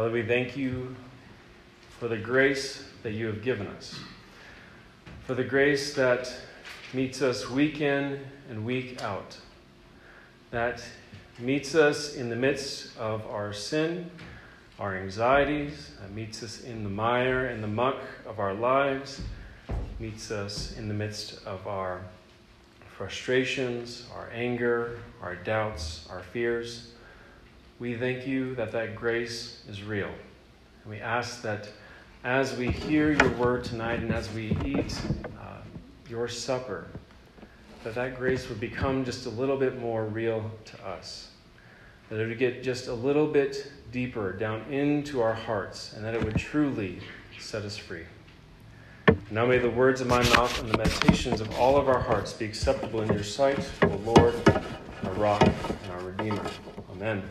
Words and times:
Father, 0.00 0.12
we 0.12 0.22
thank 0.22 0.56
you 0.56 0.96
for 1.98 2.08
the 2.08 2.16
grace 2.16 2.82
that 3.02 3.12
you 3.12 3.26
have 3.26 3.42
given 3.42 3.66
us, 3.66 4.00
for 5.26 5.34
the 5.34 5.44
grace 5.44 5.92
that 5.92 6.34
meets 6.94 7.20
us 7.20 7.50
week 7.50 7.82
in 7.82 8.18
and 8.48 8.64
week 8.64 9.02
out, 9.02 9.36
that 10.52 10.82
meets 11.38 11.74
us 11.74 12.14
in 12.14 12.30
the 12.30 12.34
midst 12.34 12.96
of 12.96 13.26
our 13.26 13.52
sin, 13.52 14.10
our 14.78 14.96
anxieties, 14.96 15.90
that 16.00 16.10
meets 16.12 16.42
us 16.42 16.62
in 16.62 16.82
the 16.82 16.88
mire 16.88 17.48
and 17.48 17.62
the 17.62 17.68
muck 17.68 18.00
of 18.24 18.38
our 18.38 18.54
lives, 18.54 19.20
meets 19.98 20.30
us 20.30 20.78
in 20.78 20.88
the 20.88 20.94
midst 20.94 21.44
of 21.44 21.66
our 21.66 22.00
frustrations, 22.96 24.06
our 24.14 24.30
anger, 24.32 24.98
our 25.20 25.34
doubts, 25.34 26.08
our 26.08 26.22
fears. 26.22 26.92
We 27.80 27.96
thank 27.96 28.26
you 28.26 28.54
that 28.56 28.72
that 28.72 28.94
grace 28.94 29.62
is 29.66 29.82
real. 29.82 30.10
And 30.82 30.90
we 30.92 31.00
ask 31.00 31.40
that 31.40 31.66
as 32.22 32.54
we 32.54 32.70
hear 32.70 33.10
your 33.10 33.30
word 33.30 33.64
tonight 33.64 34.00
and 34.00 34.12
as 34.12 34.30
we 34.34 34.54
eat 34.66 35.00
uh, 35.40 35.56
your 36.06 36.28
supper, 36.28 36.88
that 37.82 37.94
that 37.94 38.18
grace 38.18 38.50
would 38.50 38.60
become 38.60 39.02
just 39.02 39.24
a 39.24 39.30
little 39.30 39.56
bit 39.56 39.78
more 39.78 40.04
real 40.04 40.50
to 40.66 40.86
us. 40.86 41.30
That 42.10 42.20
it 42.20 42.28
would 42.28 42.38
get 42.38 42.62
just 42.62 42.88
a 42.88 42.92
little 42.92 43.26
bit 43.26 43.72
deeper 43.90 44.32
down 44.32 44.60
into 44.70 45.22
our 45.22 45.32
hearts 45.32 45.94
and 45.94 46.04
that 46.04 46.12
it 46.12 46.22
would 46.22 46.36
truly 46.36 47.00
set 47.38 47.62
us 47.62 47.78
free. 47.78 48.04
Now 49.30 49.46
may 49.46 49.56
the 49.56 49.70
words 49.70 50.02
of 50.02 50.06
my 50.06 50.22
mouth 50.36 50.60
and 50.60 50.68
the 50.68 50.76
meditations 50.76 51.40
of 51.40 51.50
all 51.58 51.78
of 51.78 51.88
our 51.88 52.00
hearts 52.00 52.34
be 52.34 52.44
acceptable 52.44 53.00
in 53.00 53.10
your 53.10 53.24
sight, 53.24 53.70
O 53.84 53.86
Lord, 54.04 54.34
our 55.04 55.12
rock 55.14 55.42
and 55.42 55.92
our 55.92 56.02
redeemer. 56.02 56.44
Amen. 56.92 57.22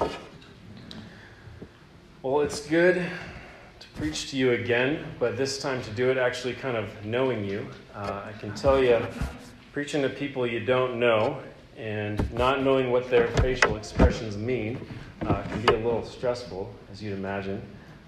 Well, 2.21 2.41
it's 2.41 2.67
good 2.67 2.95
to 2.95 3.87
preach 3.95 4.29
to 4.31 4.35
you 4.35 4.51
again, 4.51 5.05
but 5.19 5.37
this 5.37 5.57
time 5.57 5.81
to 5.83 5.91
do 5.91 6.11
it 6.11 6.17
actually 6.17 6.53
kind 6.53 6.75
of 6.75 7.05
knowing 7.05 7.45
you. 7.45 7.65
Uh, 7.95 8.23
I 8.25 8.37
can 8.37 8.53
tell 8.55 8.83
you, 8.83 8.99
preaching 9.71 10.01
to 10.01 10.09
people 10.09 10.45
you 10.45 10.59
don't 10.59 10.99
know 10.99 11.41
and 11.77 12.29
not 12.33 12.61
knowing 12.61 12.91
what 12.91 13.09
their 13.09 13.29
facial 13.37 13.77
expressions 13.77 14.35
mean 14.35 14.85
uh, 15.27 15.43
can 15.43 15.61
be 15.61 15.73
a 15.73 15.77
little 15.77 16.03
stressful, 16.03 16.69
as 16.91 17.01
you'd 17.01 17.13
imagine. 17.13 17.61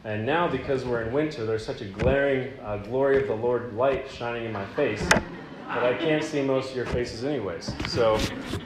And 0.04 0.26
now, 0.26 0.46
because 0.46 0.84
we're 0.84 1.04
in 1.04 1.14
winter, 1.14 1.46
there's 1.46 1.66
such 1.66 1.80
a 1.80 1.86
glaring 1.86 2.52
uh, 2.66 2.80
glory 2.80 3.22
of 3.22 3.30
the 3.30 3.36
Lord 3.36 3.78
light 3.78 4.12
shining 4.12 4.44
in 4.44 4.52
my 4.52 4.66
face 4.74 5.08
that 5.08 5.86
I 5.86 5.94
can't 5.94 6.22
see 6.22 6.42
most 6.42 6.72
of 6.72 6.76
your 6.76 6.88
faces, 6.88 7.24
anyways. 7.24 7.72
So 7.88 8.20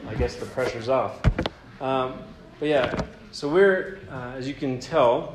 I 0.08 0.16
guess 0.16 0.38
the 0.38 0.48
pressure's 0.48 0.90
off. 0.90 1.22
Um, 1.80 2.16
but 2.60 2.70
yeah, 2.70 3.00
so 3.36 3.50
we're, 3.50 4.00
uh, 4.10 4.32
as 4.38 4.48
you 4.48 4.54
can 4.54 4.80
tell, 4.80 5.35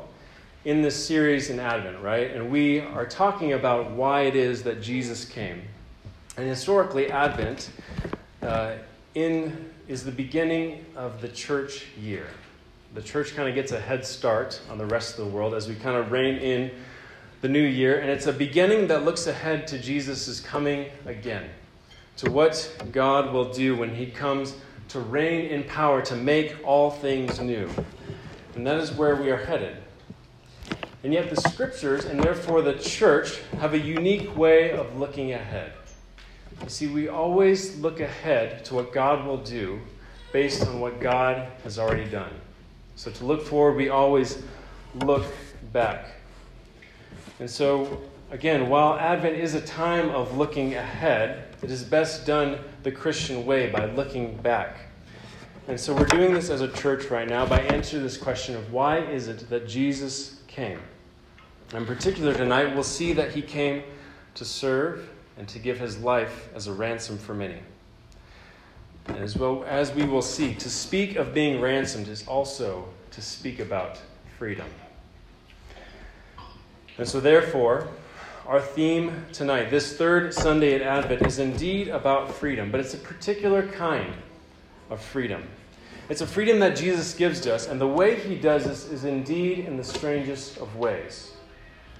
in 0.65 0.81
this 0.81 1.07
series 1.07 1.49
in 1.49 1.59
Advent, 1.59 2.01
right? 2.01 2.31
And 2.31 2.51
we 2.51 2.79
are 2.79 3.05
talking 3.05 3.53
about 3.53 3.91
why 3.91 4.21
it 4.21 4.35
is 4.35 4.63
that 4.63 4.81
Jesus 4.81 5.25
came. 5.25 5.61
And 6.37 6.47
historically, 6.47 7.11
Advent 7.11 7.69
uh, 8.41 8.75
in, 9.15 9.69
is 9.87 10.03
the 10.03 10.11
beginning 10.11 10.85
of 10.95 11.21
the 11.21 11.27
church 11.27 11.85
year 11.99 12.27
the 12.93 13.01
church 13.01 13.35
kind 13.35 13.47
of 13.47 13.55
gets 13.55 13.71
a 13.71 13.79
head 13.79 14.05
start 14.05 14.59
on 14.69 14.77
the 14.77 14.85
rest 14.85 15.17
of 15.17 15.25
the 15.25 15.31
world 15.31 15.53
as 15.53 15.67
we 15.67 15.75
kind 15.75 15.95
of 15.95 16.11
rein 16.11 16.35
in 16.37 16.71
the 17.39 17.47
new 17.47 17.63
year. 17.63 17.99
And 17.99 18.09
it's 18.09 18.27
a 18.27 18.33
beginning 18.33 18.87
that 18.87 19.05
looks 19.05 19.27
ahead 19.27 19.65
to 19.67 19.79
Jesus' 19.79 20.41
coming 20.41 20.87
again, 21.05 21.49
to 22.17 22.29
what 22.29 22.69
God 22.91 23.31
will 23.31 23.51
do 23.51 23.77
when 23.77 23.95
he 23.95 24.07
comes 24.07 24.55
to 24.89 24.99
reign 24.99 25.45
in 25.45 25.63
power, 25.63 26.01
to 26.01 26.15
make 26.15 26.57
all 26.65 26.91
things 26.91 27.39
new. 27.39 27.69
And 28.55 28.67
that 28.67 28.77
is 28.77 28.91
where 28.91 29.15
we 29.15 29.31
are 29.31 29.37
headed. 29.37 29.77
And 31.03 31.13
yet, 31.13 31.29
the 31.29 31.41
scriptures, 31.41 32.05
and 32.05 32.21
therefore 32.21 32.61
the 32.61 32.73
church, 32.73 33.39
have 33.59 33.73
a 33.73 33.79
unique 33.79 34.35
way 34.37 34.71
of 34.71 34.97
looking 34.97 35.33
ahead. 35.33 35.73
You 36.61 36.69
see, 36.69 36.87
we 36.87 37.07
always 37.07 37.79
look 37.79 37.99
ahead 37.99 38.63
to 38.65 38.75
what 38.75 38.93
God 38.93 39.25
will 39.25 39.37
do 39.37 39.79
based 40.31 40.67
on 40.67 40.79
what 40.79 40.99
God 40.99 41.47
has 41.63 41.79
already 41.79 42.09
done. 42.09 42.31
So 42.95 43.09
to 43.09 43.25
look 43.25 43.41
forward, 43.41 43.77
we 43.77 43.89
always 43.89 44.43
look 45.03 45.25
back. 45.73 46.05
And 47.39 47.49
so, 47.49 48.01
again, 48.29 48.69
while 48.69 48.93
Advent 48.99 49.37
is 49.37 49.55
a 49.55 49.61
time 49.61 50.09
of 50.11 50.37
looking 50.37 50.75
ahead, 50.75 51.55
it 51.63 51.71
is 51.71 51.83
best 51.83 52.27
done 52.27 52.59
the 52.83 52.91
Christian 52.91 53.43
way 53.45 53.71
by 53.71 53.85
looking 53.85 54.35
back. 54.37 54.77
And 55.67 55.79
so 55.79 55.95
we're 55.95 56.05
doing 56.05 56.33
this 56.33 56.49
as 56.49 56.61
a 56.61 56.67
church 56.67 57.05
right 57.05 57.27
now 57.27 57.45
by 57.45 57.59
answering 57.61 58.03
this 58.03 58.17
question 58.17 58.55
of 58.55 58.71
why 58.71 58.99
is 58.99 59.27
it 59.27 59.49
that 59.49 59.67
Jesus 59.67 60.41
came? 60.47 60.79
In 61.73 61.85
particular, 61.85 62.33
tonight 62.33 62.73
we'll 62.73 62.83
see 62.83 63.13
that 63.13 63.31
he 63.31 63.41
came 63.41 63.83
to 64.35 64.43
serve 64.43 65.09
and 65.37 65.47
to 65.47 65.57
give 65.57 65.79
his 65.79 65.99
life 65.99 66.49
as 66.53 66.67
a 66.67 66.73
ransom 66.73 67.17
for 67.17 67.33
many. 67.33 67.59
And 69.07 69.17
as 69.17 69.37
well 69.37 69.63
as 69.65 69.93
we 69.93 70.05
will 70.05 70.21
see, 70.21 70.53
to 70.55 70.69
speak 70.69 71.15
of 71.15 71.33
being 71.33 71.61
ransomed 71.61 72.09
is 72.09 72.27
also 72.27 72.89
to 73.11 73.21
speak 73.21 73.59
about 73.59 74.01
freedom. 74.37 74.67
And 76.97 77.07
so, 77.07 77.21
therefore, 77.21 77.87
our 78.45 78.59
theme 78.59 79.25
tonight, 79.31 79.69
this 79.69 79.95
third 79.97 80.33
Sunday 80.33 80.75
at 80.75 80.81
Advent, 80.81 81.25
is 81.25 81.39
indeed 81.39 81.87
about 81.87 82.33
freedom, 82.33 82.69
but 82.69 82.81
it's 82.81 82.93
a 82.93 82.97
particular 82.97 83.65
kind 83.65 84.13
of 84.89 85.01
freedom. 85.01 85.47
It's 86.09 86.21
a 86.21 86.27
freedom 86.27 86.59
that 86.59 86.75
Jesus 86.75 87.13
gives 87.13 87.39
to 87.41 87.55
us, 87.55 87.69
and 87.69 87.79
the 87.79 87.87
way 87.87 88.19
he 88.19 88.35
does 88.35 88.65
this 88.65 88.85
is 88.89 89.05
indeed 89.05 89.59
in 89.59 89.77
the 89.77 89.83
strangest 89.85 90.57
of 90.57 90.75
ways. 90.75 91.31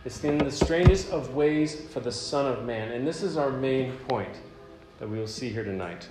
It's 0.03 0.23
in 0.23 0.39
the 0.39 0.51
strangest 0.51 1.11
of 1.11 1.35
ways 1.35 1.79
for 1.89 1.99
the 1.99 2.11
Son 2.11 2.47
of 2.51 2.65
Man. 2.65 2.91
And 2.91 3.05
this 3.05 3.21
is 3.21 3.37
our 3.37 3.51
main 3.51 3.97
point 4.07 4.35
that 4.99 5.07
we 5.07 5.19
will 5.19 5.27
see 5.27 5.49
here 5.49 5.63
tonight 5.63 6.07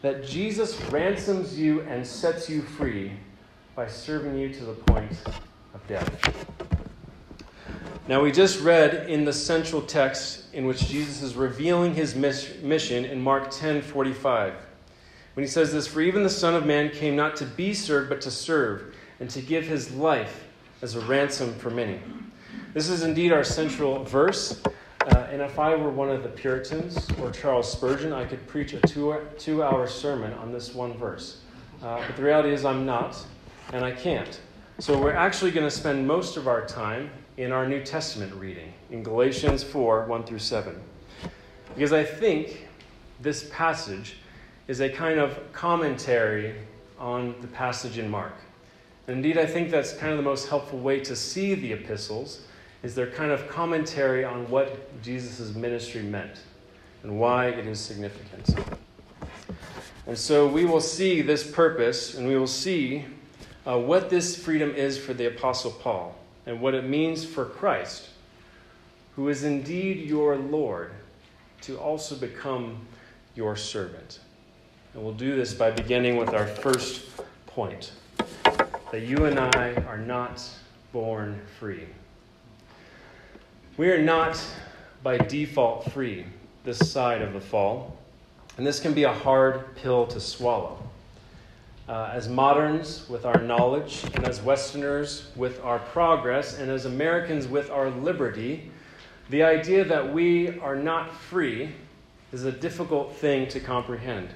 that 0.00 0.24
Jesus 0.24 0.80
ransoms 0.90 1.58
you 1.58 1.82
and 1.82 2.04
sets 2.04 2.50
you 2.50 2.62
free 2.62 3.12
by 3.76 3.86
serving 3.86 4.36
you 4.36 4.52
to 4.52 4.64
the 4.64 4.72
point 4.72 5.12
of 5.74 5.86
death. 5.86 6.44
Now, 8.08 8.20
we 8.20 8.32
just 8.32 8.60
read 8.60 9.08
in 9.08 9.24
the 9.24 9.32
central 9.32 9.80
text 9.80 10.52
in 10.52 10.66
which 10.66 10.88
Jesus 10.88 11.22
is 11.22 11.36
revealing 11.36 11.94
his 11.94 12.16
mission 12.16 13.04
in 13.04 13.20
Mark 13.20 13.50
10 13.50 13.80
45. 13.80 14.54
When 15.34 15.44
he 15.44 15.48
says 15.48 15.72
this, 15.72 15.86
For 15.86 16.00
even 16.00 16.24
the 16.24 16.30
Son 16.30 16.54
of 16.54 16.66
Man 16.66 16.90
came 16.90 17.14
not 17.14 17.36
to 17.36 17.46
be 17.46 17.72
served, 17.72 18.08
but 18.08 18.20
to 18.22 18.30
serve, 18.30 18.94
and 19.20 19.30
to 19.30 19.40
give 19.40 19.66
his 19.66 19.94
life 19.94 20.48
as 20.82 20.96
a 20.96 21.00
ransom 21.02 21.54
for 21.54 21.70
many. 21.70 22.00
This 22.74 22.88
is 22.88 23.02
indeed 23.02 23.32
our 23.32 23.44
central 23.44 24.02
verse. 24.02 24.62
Uh, 25.06 25.26
and 25.30 25.42
if 25.42 25.58
I 25.58 25.74
were 25.74 25.90
one 25.90 26.08
of 26.08 26.22
the 26.22 26.30
Puritans 26.30 27.06
or 27.20 27.30
Charles 27.30 27.70
Spurgeon, 27.70 28.14
I 28.14 28.24
could 28.24 28.46
preach 28.46 28.72
a 28.72 28.80
two, 28.80 29.14
two 29.36 29.62
hour 29.62 29.86
sermon 29.86 30.32
on 30.34 30.52
this 30.52 30.74
one 30.74 30.94
verse. 30.94 31.42
Uh, 31.82 32.02
but 32.06 32.16
the 32.16 32.22
reality 32.22 32.50
is, 32.50 32.64
I'm 32.64 32.86
not, 32.86 33.22
and 33.74 33.84
I 33.84 33.90
can't. 33.90 34.40
So 34.78 34.98
we're 34.98 35.12
actually 35.12 35.50
going 35.50 35.66
to 35.66 35.70
spend 35.70 36.06
most 36.06 36.38
of 36.38 36.48
our 36.48 36.64
time 36.64 37.10
in 37.36 37.52
our 37.52 37.68
New 37.68 37.82
Testament 37.82 38.32
reading, 38.36 38.72
in 38.90 39.02
Galatians 39.02 39.62
4 39.62 40.06
1 40.06 40.24
through 40.24 40.38
7. 40.38 40.74
Because 41.74 41.92
I 41.92 42.04
think 42.04 42.68
this 43.20 43.50
passage 43.52 44.16
is 44.66 44.80
a 44.80 44.88
kind 44.88 45.18
of 45.18 45.38
commentary 45.52 46.54
on 46.98 47.34
the 47.42 47.48
passage 47.48 47.98
in 47.98 48.10
Mark. 48.10 48.34
And 49.08 49.16
indeed, 49.16 49.36
I 49.36 49.44
think 49.44 49.70
that's 49.70 49.92
kind 49.92 50.12
of 50.12 50.16
the 50.16 50.24
most 50.24 50.48
helpful 50.48 50.78
way 50.78 51.00
to 51.00 51.14
see 51.14 51.54
the 51.54 51.74
epistles 51.74 52.46
is 52.82 52.94
their 52.94 53.06
kind 53.06 53.30
of 53.30 53.48
commentary 53.48 54.24
on 54.24 54.48
what 54.50 55.02
Jesus' 55.02 55.54
ministry 55.54 56.02
meant 56.02 56.40
and 57.02 57.18
why 57.18 57.46
it 57.46 57.66
is 57.66 57.80
significant. 57.80 58.56
And 60.06 60.18
so 60.18 60.46
we 60.46 60.64
will 60.64 60.80
see 60.80 61.22
this 61.22 61.48
purpose 61.48 62.14
and 62.14 62.26
we 62.26 62.36
will 62.36 62.46
see 62.46 63.04
uh, 63.66 63.78
what 63.78 64.10
this 64.10 64.36
freedom 64.36 64.74
is 64.74 64.98
for 64.98 65.14
the 65.14 65.26
Apostle 65.26 65.70
Paul 65.70 66.16
and 66.46 66.60
what 66.60 66.74
it 66.74 66.84
means 66.84 67.24
for 67.24 67.44
Christ, 67.44 68.08
who 69.14 69.28
is 69.28 69.44
indeed 69.44 70.08
your 70.08 70.36
Lord, 70.36 70.92
to 71.62 71.78
also 71.78 72.16
become 72.16 72.84
your 73.36 73.54
servant. 73.54 74.18
And 74.94 75.02
we'll 75.02 75.14
do 75.14 75.36
this 75.36 75.54
by 75.54 75.70
beginning 75.70 76.16
with 76.16 76.30
our 76.30 76.46
first 76.46 77.08
point 77.46 77.92
that 78.90 79.02
you 79.02 79.24
and 79.24 79.38
I 79.38 79.74
are 79.86 79.98
not 79.98 80.42
born 80.92 81.40
free. 81.58 81.86
We 83.78 83.90
are 83.90 84.02
not 84.02 84.38
by 85.02 85.16
default 85.16 85.90
free 85.92 86.26
this 86.62 86.90
side 86.90 87.22
of 87.22 87.32
the 87.32 87.40
fall, 87.40 87.96
and 88.58 88.66
this 88.66 88.78
can 88.78 88.92
be 88.92 89.04
a 89.04 89.12
hard 89.12 89.74
pill 89.76 90.06
to 90.08 90.20
swallow. 90.20 90.78
Uh, 91.88 92.10
as 92.12 92.28
moderns 92.28 93.08
with 93.08 93.24
our 93.24 93.40
knowledge, 93.40 94.04
and 94.12 94.26
as 94.26 94.42
Westerners 94.42 95.30
with 95.36 95.58
our 95.64 95.78
progress, 95.78 96.58
and 96.58 96.70
as 96.70 96.84
Americans 96.84 97.48
with 97.48 97.70
our 97.70 97.88
liberty, 97.88 98.70
the 99.30 99.42
idea 99.42 99.86
that 99.86 100.12
we 100.12 100.58
are 100.60 100.76
not 100.76 101.10
free 101.10 101.70
is 102.30 102.44
a 102.44 102.52
difficult 102.52 103.16
thing 103.16 103.48
to 103.48 103.58
comprehend. 103.58 104.28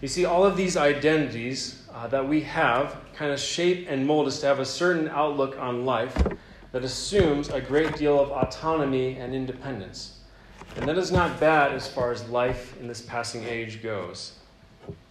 You 0.00 0.06
see, 0.08 0.24
all 0.24 0.44
of 0.44 0.56
these 0.56 0.76
identities 0.76 1.82
uh, 1.92 2.06
that 2.06 2.28
we 2.28 2.42
have 2.42 2.96
kind 3.12 3.32
of 3.32 3.40
shape 3.40 3.86
and 3.90 4.06
mold 4.06 4.28
us 4.28 4.38
to 4.42 4.46
have 4.46 4.60
a 4.60 4.64
certain 4.64 5.08
outlook 5.08 5.58
on 5.58 5.84
life 5.84 6.16
that 6.72 6.84
assumes 6.84 7.48
a 7.48 7.60
great 7.60 7.96
deal 7.96 8.20
of 8.20 8.30
autonomy 8.30 9.16
and 9.16 9.34
independence. 9.34 10.20
And 10.76 10.88
that 10.88 10.98
is 10.98 11.10
not 11.10 11.40
bad 11.40 11.72
as 11.72 11.88
far 11.88 12.12
as 12.12 12.28
life 12.28 12.78
in 12.80 12.86
this 12.86 13.02
passing 13.02 13.44
age 13.44 13.82
goes. 13.82 14.32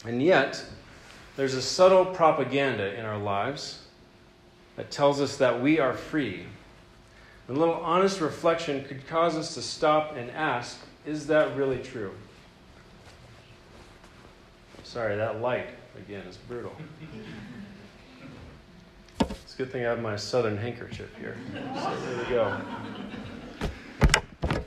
And 0.06 0.24
yet, 0.24 0.64
there's 1.36 1.54
a 1.54 1.62
subtle 1.62 2.06
propaganda 2.06 2.98
in 2.98 3.06
our 3.06 3.18
lives 3.18 3.84
that 4.76 4.92
tells 4.92 5.20
us 5.20 5.38
that 5.38 5.62
we 5.62 5.80
are 5.80 5.94
free. 5.94 6.46
And 7.48 7.58
a 7.58 7.60
little 7.60 7.76
honest 7.76 8.22
reflection 8.22 8.86
could 8.86 9.06
cause 9.08 9.36
us 9.36 9.54
to 9.56 9.62
stop 9.62 10.16
and 10.16 10.32
ask 10.32 10.80
is 11.06 11.28
that 11.28 11.56
really 11.56 11.80
true? 11.80 12.12
Sorry, 14.84 15.16
that 15.16 15.42
light, 15.42 15.68
again, 15.98 16.26
is 16.28 16.38
brutal. 16.38 16.74
Good 19.60 19.74
thing 19.74 19.86
I 19.86 19.90
have 19.90 20.02
my 20.02 20.16
southern 20.16 20.56
handkerchief 20.56 21.14
here. 21.20 21.36
So 21.52 21.98
there 22.06 22.18
we 22.18 22.30
go. 22.30 22.62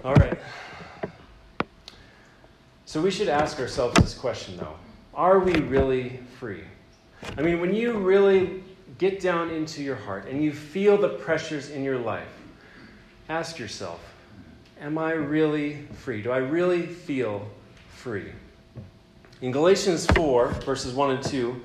All 0.05 0.13
right. 0.17 0.39
So 2.85 3.01
we 3.01 3.11
should 3.11 3.31
ask 3.31 3.59
ourselves 3.59 3.95
this 4.03 4.13
question, 4.13 4.59
though 4.59 4.75
Are 5.15 5.39
we 5.39 5.55
really 5.55 6.21
free? 6.39 6.65
I 7.39 7.41
mean, 7.41 7.59
when 7.59 7.73
you 7.73 7.95
really 7.95 8.63
get 8.99 9.19
down 9.19 9.49
into 9.49 9.83
your 9.83 9.97
heart 9.97 10.29
and 10.29 10.45
you 10.45 10.53
feel 10.53 10.99
the 10.99 11.09
pressures 11.09 11.71
in 11.71 11.83
your 11.83 11.99
life, 11.99 12.29
ask 13.31 13.59
yourself 13.59 13.99
Am 14.79 14.99
I 14.99 15.13
really 15.13 15.87
free? 16.01 16.21
Do 16.21 16.33
I 16.33 16.37
really 16.37 16.85
feel 16.85 17.49
free? 17.95 18.31
In 19.41 19.53
Galatians 19.53 20.05
4, 20.09 20.49
verses 20.67 20.93
1 20.93 21.11
and 21.13 21.25
2, 21.25 21.63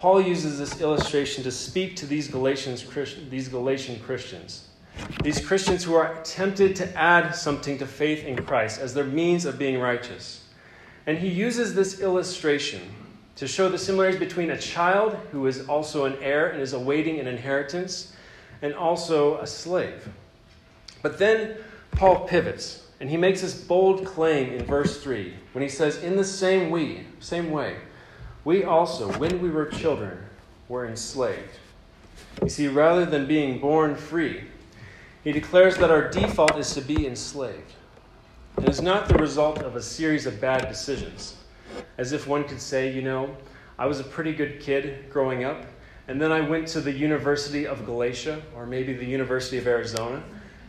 Paul 0.00 0.22
uses 0.22 0.58
this 0.58 0.80
illustration 0.80 1.44
to 1.44 1.50
speak 1.50 1.94
to 1.96 2.06
these, 2.06 2.26
Galatians, 2.26 2.86
these 3.28 3.48
Galatian 3.48 4.00
Christians. 4.00 4.66
These 5.22 5.44
Christians 5.46 5.84
who 5.84 5.94
are 5.94 6.18
tempted 6.24 6.74
to 6.76 6.96
add 6.96 7.32
something 7.32 7.76
to 7.76 7.86
faith 7.86 8.24
in 8.24 8.42
Christ 8.42 8.80
as 8.80 8.94
their 8.94 9.04
means 9.04 9.44
of 9.44 9.58
being 9.58 9.78
righteous. 9.78 10.48
And 11.06 11.18
he 11.18 11.28
uses 11.28 11.74
this 11.74 12.00
illustration 12.00 12.80
to 13.36 13.46
show 13.46 13.68
the 13.68 13.76
similarities 13.76 14.18
between 14.18 14.50
a 14.50 14.58
child 14.58 15.14
who 15.32 15.46
is 15.46 15.68
also 15.68 16.06
an 16.06 16.16
heir 16.22 16.48
and 16.48 16.62
is 16.62 16.72
awaiting 16.72 17.20
an 17.20 17.26
inheritance 17.26 18.14
and 18.62 18.72
also 18.72 19.36
a 19.38 19.46
slave. 19.46 20.08
But 21.02 21.18
then 21.18 21.56
Paul 21.92 22.26
pivots 22.26 22.86
and 23.00 23.10
he 23.10 23.18
makes 23.18 23.42
this 23.42 23.54
bold 23.54 24.06
claim 24.06 24.52
in 24.52 24.64
verse 24.64 25.02
3 25.02 25.34
when 25.52 25.62
he 25.62 25.68
says, 25.68 26.02
In 26.02 26.16
the 26.16 26.24
same 26.24 26.70
way, 26.70 27.04
same 27.18 27.50
way, 27.50 27.76
we 28.44 28.64
also, 28.64 29.12
when 29.18 29.40
we 29.40 29.50
were 29.50 29.66
children, 29.66 30.18
were 30.68 30.86
enslaved. 30.86 31.58
You 32.42 32.48
see, 32.48 32.68
rather 32.68 33.04
than 33.04 33.26
being 33.26 33.58
born 33.58 33.96
free, 33.96 34.44
he 35.24 35.32
declares 35.32 35.76
that 35.76 35.90
our 35.90 36.08
default 36.08 36.56
is 36.56 36.72
to 36.74 36.80
be 36.80 37.06
enslaved. 37.06 37.74
It 38.58 38.68
is 38.68 38.80
not 38.80 39.08
the 39.08 39.14
result 39.14 39.58
of 39.58 39.76
a 39.76 39.82
series 39.82 40.26
of 40.26 40.40
bad 40.40 40.68
decisions. 40.68 41.36
As 41.98 42.12
if 42.12 42.26
one 42.26 42.44
could 42.44 42.60
say, 42.60 42.92
you 42.92 43.02
know, 43.02 43.36
I 43.78 43.86
was 43.86 44.00
a 44.00 44.04
pretty 44.04 44.32
good 44.32 44.60
kid 44.60 45.10
growing 45.10 45.44
up, 45.44 45.64
and 46.08 46.20
then 46.20 46.32
I 46.32 46.40
went 46.40 46.66
to 46.68 46.80
the 46.80 46.92
University 46.92 47.66
of 47.66 47.84
Galatia, 47.84 48.42
or 48.56 48.66
maybe 48.66 48.92
the 48.94 49.06
University 49.06 49.58
of 49.58 49.66
Arizona, 49.66 50.22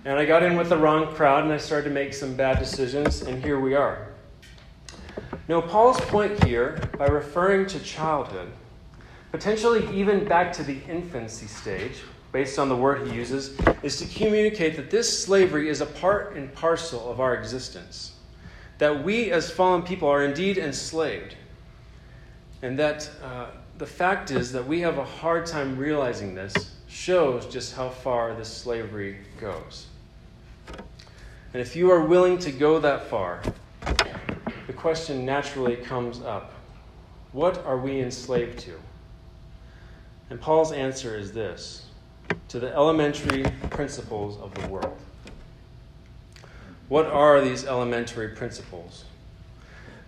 and 0.06 0.18
I 0.18 0.26
got 0.26 0.44
in 0.44 0.56
with 0.56 0.70
the 0.70 0.78
wrong 0.78 1.14
crowd 1.14 1.44
and 1.44 1.54
I 1.54 1.58
started 1.58 1.90
to 1.90 1.94
make 1.94 2.14
some 2.14 2.36
bad 2.36 2.60
decisions, 2.60 3.22
and 3.22 3.44
here 3.44 3.60
we 3.60 3.76
are. 3.76 4.11
Now, 5.48 5.62
Paul's 5.62 6.00
point 6.02 6.44
here, 6.44 6.82
by 6.98 7.08
referring 7.08 7.68
to 7.68 7.80
childhood, 7.80 8.52
potentially 9.32 9.88
even 9.98 10.26
back 10.26 10.54
to 10.54 10.64
the 10.64 10.80
infancy 10.88 11.48
stage, 11.48 11.98
based 12.32 12.58
on 12.58 12.70
the 12.70 12.76
word 12.76 13.08
he 13.08 13.14
uses, 13.14 13.58
is 13.84 13.98
to 13.98 14.06
communicate 14.18 14.76
that 14.78 14.90
this 14.90 15.24
slavery 15.24 15.70
is 15.70 15.82
a 15.82 15.86
part 15.86 16.36
and 16.36 16.54
parcel 16.54 17.12
of 17.12 17.20
our 17.20 17.36
existence. 17.36 18.14
That 18.78 19.04
we 19.04 19.32
as 19.32 19.52
fallen 19.52 19.84
people 19.84 20.08
are 20.08 20.24
indeed 20.24 20.58
enslaved. 20.58 21.36
And 22.62 22.78
that 22.80 23.10
uh, 23.24 23.48
the 23.78 23.86
fact 23.86 24.32
is 24.32 24.52
that 24.52 24.66
we 24.66 24.82
have 24.82 24.98
a 24.98 25.04
hard 25.04 25.46
time 25.46 25.78
realizing 25.78 26.36
this 26.36 26.76
shows 26.88 27.46
just 27.48 27.76
how 27.76 27.90
far 27.90 28.34
this 28.36 28.50
slavery 28.50 29.18
goes. 29.40 29.88
And 31.54 31.62
if 31.62 31.76
you 31.76 31.92
are 31.92 32.06
willing 32.06 32.38
to 32.40 32.52
go 32.52 32.80
that 32.80 33.08
far, 33.08 33.42
question 34.81 35.24
naturally 35.24 35.75
comes 35.75 36.22
up 36.22 36.54
what 37.33 37.63
are 37.66 37.78
we 37.78 38.01
enslaved 38.01 38.57
to? 38.60 38.74
And 40.31 40.42
Paul's 40.42 40.72
answer 40.72 41.16
is 41.16 41.31
this 41.31 41.86
to 42.48 42.60
the 42.60 42.74
elementary 42.74 43.44
principles 43.69 44.38
of 44.42 44.54
the 44.56 44.68
world. 44.68 44.98
What 46.89 47.06
are 47.06 47.39
these 47.42 47.63
elementary 47.63 48.30
principles? 48.30 49.06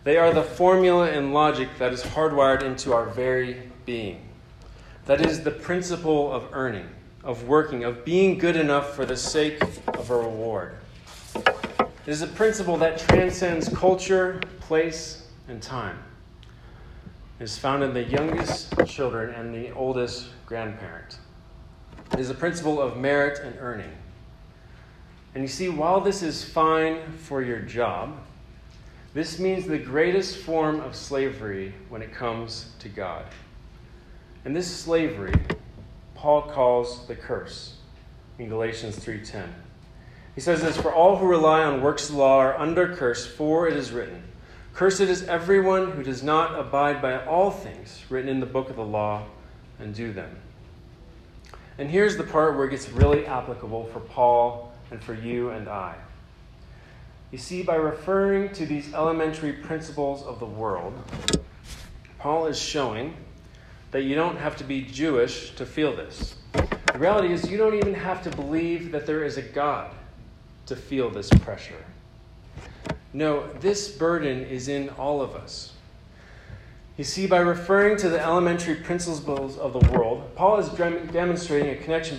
They 0.04 0.18
are 0.18 0.34
the 0.34 0.44
formula 0.44 1.10
and 1.12 1.36
logic 1.36 1.70
that 1.78 1.94
is 1.94 2.02
hardwired 2.02 2.64
into 2.64 2.94
our 2.94 3.06
very 3.06 3.70
being. 3.86 4.28
That 5.06 5.24
is 5.24 5.44
the 5.44 5.52
principle 5.52 6.34
of 6.34 6.48
earning, 6.52 6.90
of 7.24 7.44
working, 7.44 7.84
of 7.84 8.04
being 8.04 8.40
good 8.40 8.58
enough 8.58 8.96
for 8.96 9.06
the 9.06 9.18
sake 9.18 9.62
of 9.88 10.10
a 10.10 10.18
reward. 10.18 10.76
It 12.06 12.12
is 12.12 12.22
a 12.22 12.28
principle 12.28 12.76
that 12.78 12.98
transcends 12.98 13.70
culture, 13.70 14.42
place, 14.60 15.26
and 15.48 15.62
time. 15.62 15.98
It 17.40 17.46
is 17.46 17.58
found 17.58 17.82
in 17.82 17.94
the 17.94 18.04
youngest 18.04 18.74
children 18.86 19.34
and 19.34 19.56
the 19.56 19.72
oldest 19.72 20.28
grandparent. 20.46 21.18
It 22.12 22.20
is 22.20 22.30
a 22.30 22.34
principle 22.34 22.82
of 22.82 22.98
merit 22.98 23.40
and 23.40 23.56
earning. 23.58 23.92
And 25.34 25.44
you 25.44 25.48
see, 25.48 25.70
while 25.70 26.02
this 26.02 26.22
is 26.22 26.44
fine 26.44 27.14
for 27.14 27.42
your 27.42 27.60
job, 27.60 28.18
this 29.14 29.40
means 29.40 29.66
the 29.66 29.78
greatest 29.78 30.40
form 30.40 30.82
of 30.82 30.98
slavery 30.98 31.74
when 31.88 32.02
it 32.02 32.14
comes 32.14 32.72
to 32.80 32.90
God. 32.90 33.26
And 34.44 34.54
this 34.54 34.68
slavery, 34.68 35.36
Paul 36.16 36.42
calls 36.42 37.08
the 37.08 37.16
curse 37.16 37.76
in 38.40 38.50
Galatians 38.50 38.98
3:10. 38.98 39.63
He 40.36 40.42
says 40.42 40.62
this, 40.62 40.78
For 40.78 40.92
all 40.92 41.18
who 41.18 41.28
rely 41.28 41.64
on 41.64 41.82
works 41.82 42.10
of 42.10 42.16
law 42.16 42.40
are 42.40 42.58
under 42.58 42.96
curse, 42.96 43.26
for 43.26 43.68
it 43.68 43.78
is 43.78 43.92
written, 43.92 44.24
Cursed 44.74 45.02
is 45.02 45.24
everyone 45.24 45.92
who 45.92 46.02
does 46.02 46.24
not 46.24 46.60
abide 46.60 47.02
by 47.02 47.24
all 47.26 47.52
things 47.52 48.04
written 48.10 48.30
in 48.30 48.40
the 48.40 48.46
book 48.48 48.72
of 48.72 48.76
the 48.76 48.84
law 48.84 49.24
and 49.78 49.94
do 49.94 50.12
them. 50.12 50.36
And 51.78 51.90
here's 51.90 52.18
the 52.18 52.24
part 52.24 52.56
where 52.56 52.66
it 52.66 52.72
gets 52.72 52.90
really 52.90 53.26
applicable 53.28 53.86
for 53.86 54.00
Paul 54.00 54.74
and 54.90 55.04
for 55.04 55.14
you 55.14 55.50
and 55.50 55.68
I. 55.68 55.96
You 57.32 57.38
see, 57.38 57.62
by 57.62 57.76
referring 57.76 58.54
to 58.54 58.66
these 58.66 58.94
elementary 58.94 59.54
principles 59.54 60.24
of 60.24 60.40
the 60.40 60.46
world, 60.46 60.94
Paul 62.18 62.48
is 62.48 62.60
showing 62.60 63.16
that 63.92 64.04
you 64.04 64.16
don't 64.16 64.38
have 64.38 64.56
to 64.58 64.64
be 64.64 64.82
Jewish 64.82 65.52
to 65.56 65.66
feel 65.66 65.96
this. 65.96 66.36
The 66.54 67.00
reality 67.00 67.32
is, 67.32 67.50
you 67.50 67.58
don't 67.58 67.76
even 67.76 67.94
have 67.94 68.24
to 68.24 68.32
believe 68.32 68.92
that 68.92 69.06
there 69.06 69.24
is 69.24 69.38
a 69.38 69.42
God 69.42 69.92
to 70.66 70.76
feel 70.76 71.10
this 71.10 71.30
pressure. 71.30 71.84
No, 73.14 73.48
this 73.60 73.90
burden 73.90 74.44
is 74.44 74.68
in 74.68 74.90
all 74.90 75.22
of 75.22 75.36
us. 75.36 75.74
You 76.98 77.04
see, 77.04 77.26
by 77.26 77.40
referring 77.40 77.98
to 77.98 78.10
the 78.10 78.22
elementary 78.22 78.76
principles 78.76 79.58
of 79.58 79.74
the 79.74 79.92
world, 79.92 80.30
Paul 80.36 80.60
is 80.60 80.70
demonstrating 80.70 81.72
a 81.72 81.76
connection 81.76 82.18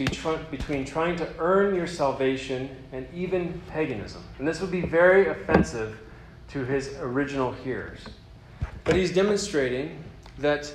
between 0.50 0.84
trying 0.84 1.14
to 1.16 1.28
earn 1.38 1.76
your 1.76 1.86
salvation 1.86 2.68
and 2.92 3.06
even 3.14 3.60
paganism. 3.70 4.24
And 4.38 4.48
this 4.48 4.60
would 4.60 4.72
be 4.72 4.80
very 4.80 5.28
offensive 5.28 6.00
to 6.48 6.64
his 6.64 6.96
original 6.98 7.52
hearers. 7.52 8.00
But 8.82 8.96
he's 8.96 9.12
demonstrating 9.12 10.02
that 10.38 10.74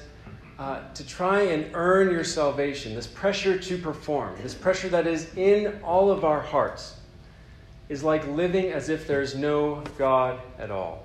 uh, 0.58 0.82
to 0.94 1.06
try 1.06 1.42
and 1.42 1.70
earn 1.74 2.10
your 2.10 2.24
salvation, 2.24 2.96
this 2.96 3.08
pressure 3.08 3.58
to 3.58 3.78
perform, 3.78 4.36
this 4.42 4.54
pressure 4.54 4.90
that 4.90 5.08
is 5.08 5.34
in 5.36 5.78
all 5.84 6.10
of 6.10 6.24
our 6.24 6.42
hearts, 6.42 6.99
is 7.90 8.04
like 8.04 8.26
living 8.28 8.72
as 8.72 8.88
if 8.88 9.08
there's 9.08 9.36
no 9.36 9.84
God 9.98 10.40
at 10.60 10.70
all. 10.70 11.04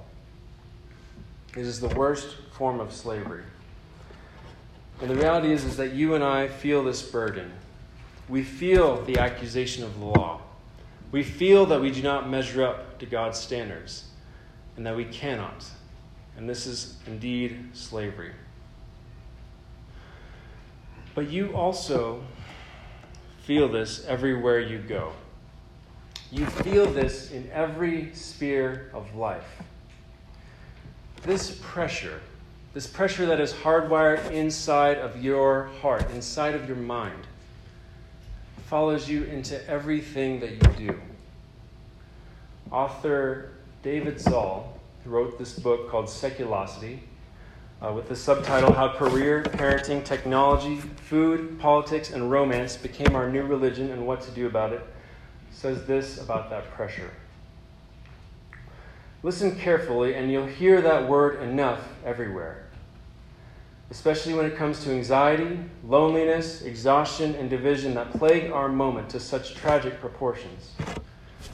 It 1.56 1.62
is 1.62 1.80
the 1.80 1.88
worst 1.88 2.36
form 2.52 2.78
of 2.78 2.92
slavery. 2.92 3.44
And 5.00 5.10
the 5.10 5.16
reality 5.16 5.52
is, 5.52 5.64
is 5.64 5.76
that 5.78 5.92
you 5.92 6.14
and 6.14 6.22
I 6.22 6.48
feel 6.48 6.84
this 6.84 7.02
burden. 7.02 7.50
We 8.28 8.42
feel 8.42 9.02
the 9.02 9.18
accusation 9.18 9.82
of 9.82 9.98
the 9.98 10.04
law. 10.04 10.40
We 11.10 11.22
feel 11.22 11.66
that 11.66 11.80
we 11.80 11.90
do 11.90 12.02
not 12.02 12.28
measure 12.28 12.64
up 12.64 12.98
to 12.98 13.06
God's 13.06 13.38
standards 13.38 14.08
and 14.76 14.86
that 14.86 14.96
we 14.96 15.04
cannot. 15.04 15.64
And 16.36 16.48
this 16.48 16.66
is 16.66 16.96
indeed 17.06 17.70
slavery. 17.72 18.32
But 21.14 21.30
you 21.30 21.54
also 21.54 22.22
feel 23.42 23.68
this 23.68 24.04
everywhere 24.06 24.58
you 24.58 24.78
go. 24.78 25.12
You 26.30 26.46
feel 26.46 26.86
this 26.86 27.30
in 27.30 27.50
every 27.52 28.12
sphere 28.14 28.90
of 28.92 29.14
life. 29.14 29.62
This 31.22 31.58
pressure 31.62 32.20
this 32.74 32.88
pressure 32.88 33.24
that 33.26 33.40
is 33.40 33.52
hardwired 33.52 34.32
inside 34.32 34.98
of 34.98 35.22
your 35.22 35.70
heart, 35.80 36.10
inside 36.10 36.56
of 36.56 36.66
your 36.66 36.76
mind, 36.76 37.28
follows 38.66 39.08
you 39.08 39.22
into 39.24 39.64
everything 39.70 40.40
that 40.40 40.50
you 40.50 40.88
do. 40.88 41.00
Author 42.72 43.52
David 43.84 44.20
who 44.20 45.10
wrote 45.10 45.38
this 45.38 45.56
book 45.56 45.88
called 45.88 46.06
Seculosity, 46.06 46.98
uh, 47.80 47.92
with 47.92 48.08
the 48.08 48.16
subtitle 48.16 48.72
How 48.72 48.88
Career, 48.88 49.44
Parenting, 49.44 50.04
Technology, 50.04 50.78
Food, 50.78 51.60
Politics, 51.60 52.10
and 52.10 52.28
Romance 52.28 52.76
Became 52.76 53.14
Our 53.14 53.30
New 53.30 53.44
Religion 53.44 53.92
and 53.92 54.04
What 54.04 54.20
to 54.22 54.32
Do 54.32 54.48
About 54.48 54.72
It, 54.72 54.84
says 55.54 55.86
this 55.86 56.20
about 56.20 56.50
that 56.50 56.70
pressure. 56.72 57.10
Listen 59.22 59.56
carefully, 59.56 60.14
and 60.14 60.30
you'll 60.30 60.46
hear 60.46 60.82
that 60.82 61.08
word 61.08 61.42
enough 61.42 61.80
everywhere, 62.04 62.66
especially 63.90 64.34
when 64.34 64.44
it 64.44 64.56
comes 64.56 64.84
to 64.84 64.90
anxiety, 64.90 65.58
loneliness, 65.86 66.60
exhaustion, 66.62 67.34
and 67.36 67.48
division 67.48 67.94
that 67.94 68.12
plague 68.12 68.50
our 68.50 68.68
moment 68.68 69.08
to 69.08 69.20
such 69.20 69.54
tragic 69.54 69.98
proportions. 70.00 70.72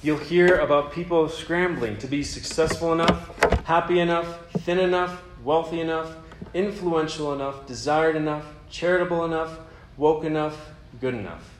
You'll 0.02 0.18
hear 0.18 0.56
about 0.56 0.92
people 0.92 1.28
scrambling 1.28 1.98
to 1.98 2.06
be 2.08 2.24
successful 2.24 2.92
enough, 2.92 3.38
happy 3.64 4.00
enough, 4.00 4.50
thin 4.60 4.80
enough, 4.80 5.22
wealthy 5.44 5.80
enough, 5.80 6.16
influential 6.54 7.32
enough, 7.34 7.66
desired 7.66 8.16
enough, 8.16 8.46
charitable 8.70 9.24
enough, 9.24 9.58
woke 9.96 10.24
enough, 10.24 10.70
good 11.00 11.14
enough. 11.14 11.59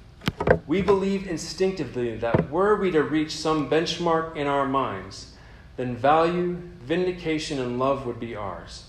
We 0.67 0.83
believe 0.83 1.27
instinctively 1.27 2.17
that 2.19 2.51
were 2.51 2.77
we 2.77 2.91
to 2.93 3.03
reach 3.03 3.33
some 3.33 3.69
benchmark 3.69 4.37
in 4.37 4.47
our 4.47 4.67
minds, 4.67 5.35
then 5.77 5.97
value, 5.97 6.55
vindication, 6.83 7.59
and 7.59 7.79
love 7.79 8.07
would 8.07 8.21
be 8.21 8.37
ours. 8.37 8.85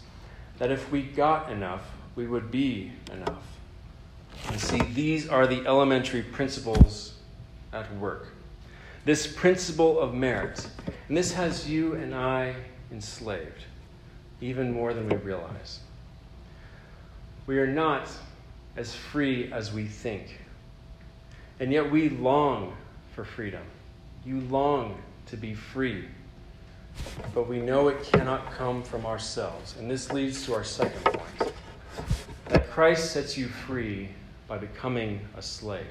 That 0.59 0.71
if 0.71 0.91
we 0.91 1.01
got 1.01 1.51
enough, 1.51 1.81
we 2.15 2.27
would 2.27 2.51
be 2.51 2.91
enough. 3.11 3.43
And 4.47 4.59
see, 4.59 4.81
these 4.93 5.27
are 5.27 5.47
the 5.47 5.65
elementary 5.65 6.21
principles 6.21 7.15
at 7.73 7.93
work. 7.95 8.27
This 9.05 9.25
principle 9.25 9.99
of 9.99 10.13
merit. 10.13 10.67
And 11.07 11.17
this 11.17 11.33
has 11.33 11.69
you 11.69 11.95
and 11.95 12.13
I 12.13 12.55
enslaved 12.91 13.63
even 14.39 14.71
more 14.71 14.93
than 14.93 15.07
we 15.07 15.15
realize. 15.17 15.79
We 17.47 17.57
are 17.59 17.67
not 17.67 18.09
as 18.75 18.93
free 18.93 19.51
as 19.51 19.73
we 19.73 19.85
think. 19.85 20.40
And 21.61 21.71
yet 21.71 21.89
we 21.89 22.09
long 22.09 22.75
for 23.15 23.23
freedom. 23.23 23.63
You 24.25 24.41
long 24.41 25.01
to 25.27 25.37
be 25.37 25.53
free. 25.53 26.03
But 27.33 27.47
we 27.47 27.61
know 27.61 27.87
it 27.87 28.03
cannot 28.03 28.51
come 28.51 28.83
from 28.83 29.05
ourselves. 29.05 29.77
And 29.79 29.89
this 29.89 30.11
leads 30.11 30.45
to 30.47 30.53
our 30.53 30.65
second 30.65 31.01
point 31.05 31.53
that 32.49 32.69
Christ 32.69 33.11
sets 33.11 33.37
you 33.37 33.47
free 33.47 34.09
by 34.49 34.57
becoming 34.57 35.21
a 35.37 35.41
slave. 35.41 35.85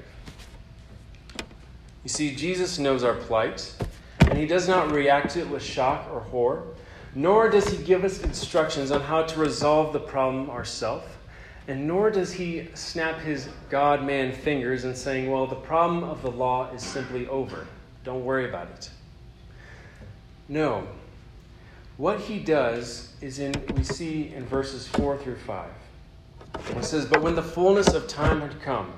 You 2.03 2.09
see, 2.09 2.35
Jesus 2.35 2.77
knows 2.77 3.03
our 3.03 3.15
plight, 3.15 3.73
and 4.27 4.37
he 4.37 4.45
does 4.45 4.67
not 4.67 4.91
react 4.91 5.31
to 5.31 5.39
it 5.39 5.49
with 5.49 5.63
shock 5.63 6.07
or 6.13 6.19
horror 6.19 6.63
nor 7.13 7.49
does 7.49 7.67
he 7.67 7.83
give 7.83 8.03
us 8.03 8.23
instructions 8.23 8.91
on 8.91 9.01
how 9.01 9.23
to 9.23 9.39
resolve 9.39 9.91
the 9.91 9.99
problem 9.99 10.49
ourselves, 10.49 11.05
and 11.67 11.87
nor 11.87 12.09
does 12.09 12.33
he 12.33 12.67
snap 12.73 13.19
his 13.19 13.49
God 13.69 14.03
man 14.03 14.31
fingers 14.31 14.83
and 14.83 14.97
saying, 14.97 15.29
Well, 15.29 15.47
the 15.47 15.55
problem 15.55 16.03
of 16.03 16.21
the 16.21 16.31
law 16.31 16.71
is 16.73 16.83
simply 16.83 17.27
over. 17.27 17.67
Don't 18.03 18.25
worry 18.25 18.49
about 18.49 18.69
it. 18.69 18.89
No. 20.47 20.87
What 21.97 22.19
he 22.19 22.39
does 22.39 23.13
is 23.21 23.39
in 23.39 23.53
we 23.75 23.83
see 23.83 24.33
in 24.33 24.45
verses 24.45 24.87
4 24.87 25.17
through 25.17 25.37
5. 25.37 25.69
It 26.77 26.83
says, 26.83 27.05
But 27.05 27.21
when 27.21 27.35
the 27.35 27.43
fullness 27.43 27.93
of 27.93 28.07
time 28.07 28.41
had 28.41 28.61
come, 28.61 28.93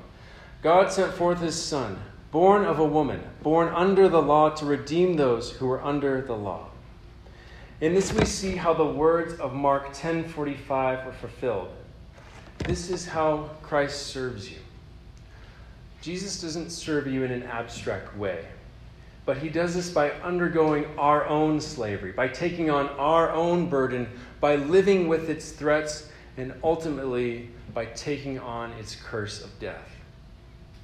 God 0.62 0.92
sent 0.92 1.14
forth 1.14 1.40
his 1.40 1.62
son, 1.62 2.00
born 2.32 2.64
of 2.64 2.80
a 2.80 2.86
woman, 2.86 3.22
born 3.42 3.68
under 3.70 4.08
the 4.08 4.22
law, 4.22 4.50
to 4.52 4.66
redeem 4.66 5.18
those 5.18 5.52
who 5.52 5.68
were 5.68 5.84
under 5.84 6.22
the 6.22 6.36
law 6.36 6.70
in 7.84 7.94
this 7.94 8.14
we 8.14 8.24
see 8.24 8.56
how 8.56 8.74
the 8.74 8.86
words 8.86 9.38
of 9.42 9.54
Mark 9.54 9.92
10:45 9.92 11.06
were 11.06 11.12
fulfilled. 11.12 11.68
This 12.66 12.90
is 12.90 13.06
how 13.06 13.50
Christ 13.62 14.08
serves 14.08 14.50
you. 14.50 14.58
Jesus 16.02 16.42
doesn't 16.42 16.70
serve 16.70 17.08
you 17.08 17.24
in 17.24 17.32
an 17.32 17.44
abstract 17.44 18.18
way, 18.18 18.46
but 19.26 19.38
he 19.38 19.50
does 19.50 19.76
this 19.76 19.90
by 19.90 20.12
undergoing 20.22 20.86
our 20.98 21.26
own 21.26 21.60
slavery, 21.60 22.12
by 22.12 22.28
taking 22.28 22.70
on 22.70 22.88
our 22.90 23.32
own 23.32 23.70
burden, 23.70 24.08
by 24.40 24.56
living 24.56 25.08
with 25.08 25.30
its 25.30 25.52
threats, 25.52 26.10
and 26.38 26.54
ultimately 26.64 27.50
by 27.74 27.86
taking 27.86 28.40
on 28.40 28.72
its 28.74 28.96
curse 28.96 29.44
of 29.44 29.60
death. 29.60 29.90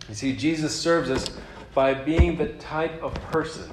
You 0.07 0.15
see, 0.15 0.35
Jesus 0.35 0.79
serves 0.79 1.09
us 1.09 1.27
by 1.73 1.93
being 1.93 2.35
the 2.35 2.49
type 2.53 3.01
of 3.01 3.13
person 3.31 3.69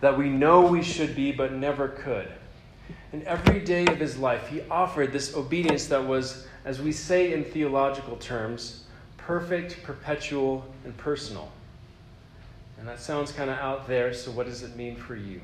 that 0.00 0.16
we 0.16 0.28
know 0.28 0.62
we 0.62 0.82
should 0.82 1.14
be 1.14 1.32
but 1.32 1.52
never 1.52 1.88
could. 1.88 2.28
And 3.12 3.22
every 3.24 3.60
day 3.60 3.86
of 3.86 3.98
his 3.98 4.16
life, 4.16 4.48
he 4.48 4.62
offered 4.70 5.12
this 5.12 5.34
obedience 5.34 5.86
that 5.86 6.04
was, 6.04 6.46
as 6.66 6.82
we 6.82 6.90
say 6.90 7.32
in 7.32 7.44
theological 7.44 8.16
terms, 8.16 8.84
perfect, 9.16 9.82
perpetual, 9.84 10.66
and 10.84 10.94
personal. 10.96 11.50
And 12.78 12.86
that 12.88 13.00
sounds 13.00 13.30
kind 13.30 13.48
of 13.48 13.56
out 13.58 13.86
there, 13.86 14.12
so 14.12 14.32
what 14.32 14.46
does 14.46 14.64
it 14.64 14.76
mean 14.76 14.96
for 14.96 15.14
you? 15.14 15.40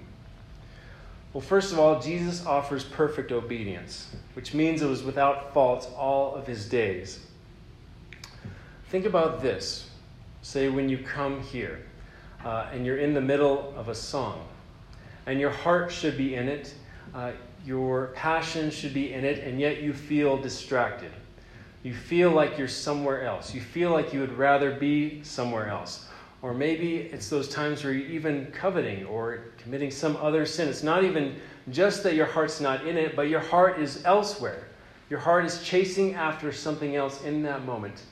Well, 1.32 1.40
first 1.40 1.72
of 1.72 1.78
all, 1.78 2.00
Jesus 2.00 2.44
offers 2.44 2.84
perfect 2.84 3.30
obedience, 3.30 4.14
which 4.34 4.52
means 4.52 4.82
it 4.82 4.86
was 4.86 5.04
without 5.04 5.54
fault 5.54 5.90
all 5.96 6.34
of 6.34 6.46
his 6.46 6.68
days. 6.68 7.20
Think 8.88 9.06
about 9.06 9.40
this. 9.40 9.88
Say, 10.42 10.68
when 10.68 10.88
you 10.88 10.98
come 10.98 11.40
here 11.40 11.86
uh, 12.44 12.66
and 12.72 12.84
you're 12.84 12.98
in 12.98 13.14
the 13.14 13.20
middle 13.20 13.72
of 13.76 13.88
a 13.88 13.94
song, 13.94 14.44
and 15.26 15.38
your 15.38 15.50
heart 15.50 15.92
should 15.92 16.18
be 16.18 16.34
in 16.34 16.48
it, 16.48 16.74
uh, 17.14 17.30
your 17.64 18.09
passion 18.09 18.71
should 18.71 18.95
be 18.95 19.12
in 19.12 19.25
it, 19.25 19.45
and 19.45 19.61
yet 19.61 19.83
you 19.83 19.92
feel 19.92 20.37
distracted. 20.37 21.12
You 21.83 21.95
feel 21.95 22.31
like 22.31 22.59
you're 22.59 22.69
somewhere 22.69 23.25
else. 23.25 23.54
You 23.54 23.61
feel 23.61 23.90
like 23.90 24.12
you 24.12 24.21
would 24.21 24.37
rather 24.37 24.73
be 24.73 25.23
somewhere 25.23 25.69
else. 25.69 26.07
Or 26.40 26.52
maybe 26.54 26.97
it's 26.97 27.28
those 27.28 27.49
times 27.49 27.85
where 27.85 27.92
you're 27.92 28.11
even 28.11 28.47
coveting 28.47 29.04
or 29.07 29.45
committing 29.59 29.90
some 29.90 30.16
other 30.16 30.45
sin. 30.45 30.69
It's 30.69 30.83
not 30.83 31.04
even 31.04 31.37
just 31.71 32.02
that 32.02 32.14
your 32.14 32.26
heart's 32.26 32.61
not 32.61 32.87
in 32.87 32.97
it, 32.97 33.14
but 33.14 33.28
your 33.28 33.40
heart 33.40 33.78
is 33.78 34.04
elsewhere. 34.04 34.69
Your 35.09 35.21
heart 35.21 35.45
is 35.45 35.62
chasing 35.62 36.14
after 36.14 36.52
something 36.52 36.97
else 36.97 37.23
in 37.23 37.42
that 37.45 37.64
moment. 37.64 38.02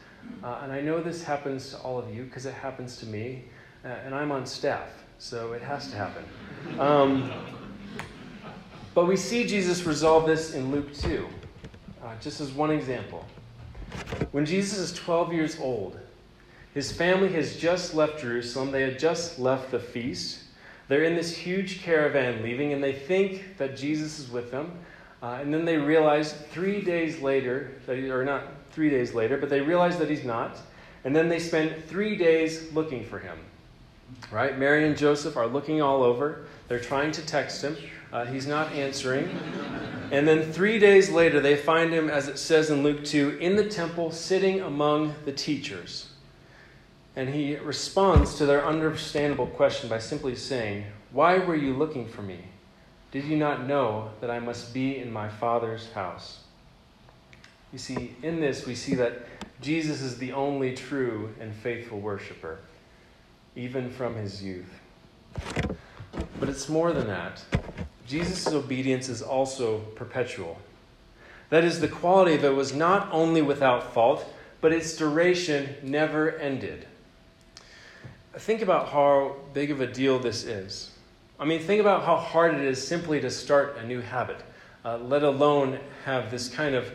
Uh, 0.44 0.60
and 0.62 0.72
I 0.72 0.80
know 0.80 1.02
this 1.02 1.24
happens 1.24 1.70
to 1.70 1.78
all 1.78 1.98
of 1.98 2.14
you 2.14 2.24
because 2.24 2.46
it 2.46 2.54
happens 2.54 2.98
to 2.98 3.06
me, 3.06 3.44
uh, 3.84 3.88
and 3.88 4.14
I'm 4.14 4.30
on 4.30 4.46
staff, 4.46 4.88
so 5.18 5.52
it 5.52 5.62
has 5.62 5.90
to 5.90 5.96
happen. 5.96 6.24
Um, 6.78 7.32
but 8.94 9.06
we 9.06 9.16
see 9.16 9.46
Jesus 9.46 9.84
resolve 9.84 10.26
this 10.26 10.54
in 10.54 10.70
Luke 10.72 10.92
2, 10.94 11.26
uh, 12.02 12.08
just 12.20 12.40
as 12.40 12.52
one 12.52 12.70
example. 12.70 13.24
When 14.32 14.44
Jesus 14.44 14.78
is 14.78 14.92
12 14.92 15.32
years 15.32 15.60
old, 15.60 15.98
his 16.74 16.92
family 16.92 17.32
has 17.32 17.56
just 17.56 17.94
left 17.94 18.20
Jerusalem. 18.20 18.70
They 18.70 18.82
had 18.82 18.98
just 18.98 19.38
left 19.38 19.70
the 19.70 19.78
feast. 19.78 20.40
They're 20.88 21.04
in 21.04 21.14
this 21.14 21.36
huge 21.36 21.82
caravan 21.82 22.42
leaving, 22.42 22.72
and 22.72 22.82
they 22.82 22.92
think 22.92 23.56
that 23.58 23.76
Jesus 23.76 24.18
is 24.18 24.30
with 24.30 24.50
them. 24.50 24.72
Uh, 25.22 25.38
and 25.40 25.52
then 25.52 25.64
they 25.64 25.76
realize 25.76 26.32
three 26.50 26.80
days 26.80 27.20
later, 27.20 27.72
that 27.86 27.96
he, 27.96 28.10
or 28.10 28.24
not 28.24 28.44
three 28.72 28.90
days 28.90 29.14
later, 29.14 29.36
but 29.36 29.50
they 29.50 29.60
realize 29.60 29.98
that 29.98 30.08
he's 30.08 30.24
not. 30.24 30.56
And 31.04 31.14
then 31.14 31.28
they 31.28 31.38
spend 31.38 31.84
three 31.84 32.16
days 32.16 32.72
looking 32.72 33.04
for 33.04 33.18
him. 33.18 33.38
Right? 34.30 34.58
Mary 34.58 34.86
and 34.86 34.96
Joseph 34.96 35.36
are 35.36 35.46
looking 35.46 35.82
all 35.82 36.02
over. 36.02 36.46
They're 36.68 36.80
trying 36.80 37.12
to 37.12 37.22
text 37.22 37.62
him. 37.62 37.76
Uh, 38.12 38.24
he's 38.26 38.46
not 38.46 38.72
answering. 38.72 39.28
And 40.10 40.26
then 40.26 40.52
three 40.52 40.78
days 40.78 41.10
later, 41.10 41.40
they 41.40 41.56
find 41.56 41.92
him, 41.92 42.10
as 42.10 42.26
it 42.26 42.38
says 42.38 42.70
in 42.70 42.82
Luke 42.82 43.04
2, 43.04 43.38
in 43.40 43.54
the 43.54 43.68
temple, 43.68 44.10
sitting 44.10 44.60
among 44.60 45.14
the 45.24 45.32
teachers. 45.32 46.10
And 47.14 47.28
he 47.28 47.56
responds 47.56 48.36
to 48.36 48.46
their 48.46 48.66
understandable 48.66 49.46
question 49.46 49.88
by 49.88 49.98
simply 49.98 50.34
saying, 50.34 50.86
Why 51.12 51.38
were 51.38 51.54
you 51.54 51.74
looking 51.74 52.08
for 52.08 52.22
me? 52.22 52.38
Did 53.12 53.24
you 53.24 53.36
not 53.36 53.66
know 53.66 54.10
that 54.20 54.30
I 54.30 54.38
must 54.38 54.74
be 54.74 54.98
in 54.98 55.12
my 55.12 55.28
Father's 55.28 55.92
house? 55.92 56.40
You 57.72 57.78
see, 57.78 58.16
in 58.22 58.40
this, 58.40 58.66
we 58.66 58.74
see 58.74 58.94
that 58.96 59.26
Jesus 59.60 60.00
is 60.00 60.18
the 60.18 60.32
only 60.32 60.74
true 60.74 61.32
and 61.38 61.54
faithful 61.54 62.00
worshiper, 62.00 62.58
even 63.54 63.90
from 63.90 64.16
his 64.16 64.42
youth. 64.42 64.72
But 66.40 66.48
it's 66.48 66.68
more 66.68 66.92
than 66.92 67.06
that. 67.08 67.42
Jesus' 68.10 68.48
obedience 68.48 69.08
is 69.08 69.22
also 69.22 69.78
perpetual. 69.94 70.58
That 71.50 71.62
is, 71.62 71.78
the 71.78 71.86
quality 71.86 72.34
it 72.34 72.54
was 72.54 72.74
not 72.74 73.08
only 73.12 73.40
without 73.40 73.94
fault, 73.94 74.26
but 74.60 74.72
its 74.72 74.96
duration 74.96 75.76
never 75.84 76.32
ended. 76.32 76.88
Think 78.34 78.62
about 78.62 78.88
how 78.88 79.36
big 79.54 79.70
of 79.70 79.80
a 79.80 79.86
deal 79.86 80.18
this 80.18 80.42
is. 80.42 80.90
I 81.38 81.44
mean, 81.44 81.60
think 81.60 81.80
about 81.80 82.04
how 82.04 82.16
hard 82.16 82.54
it 82.54 82.62
is 82.62 82.84
simply 82.84 83.20
to 83.20 83.30
start 83.30 83.76
a 83.78 83.86
new 83.86 84.00
habit. 84.00 84.42
uh, 84.84 84.98
let 84.98 85.22
alone 85.22 85.78
have 86.04 86.30
this 86.30 86.48
kind 86.48 86.74
of 86.74 86.90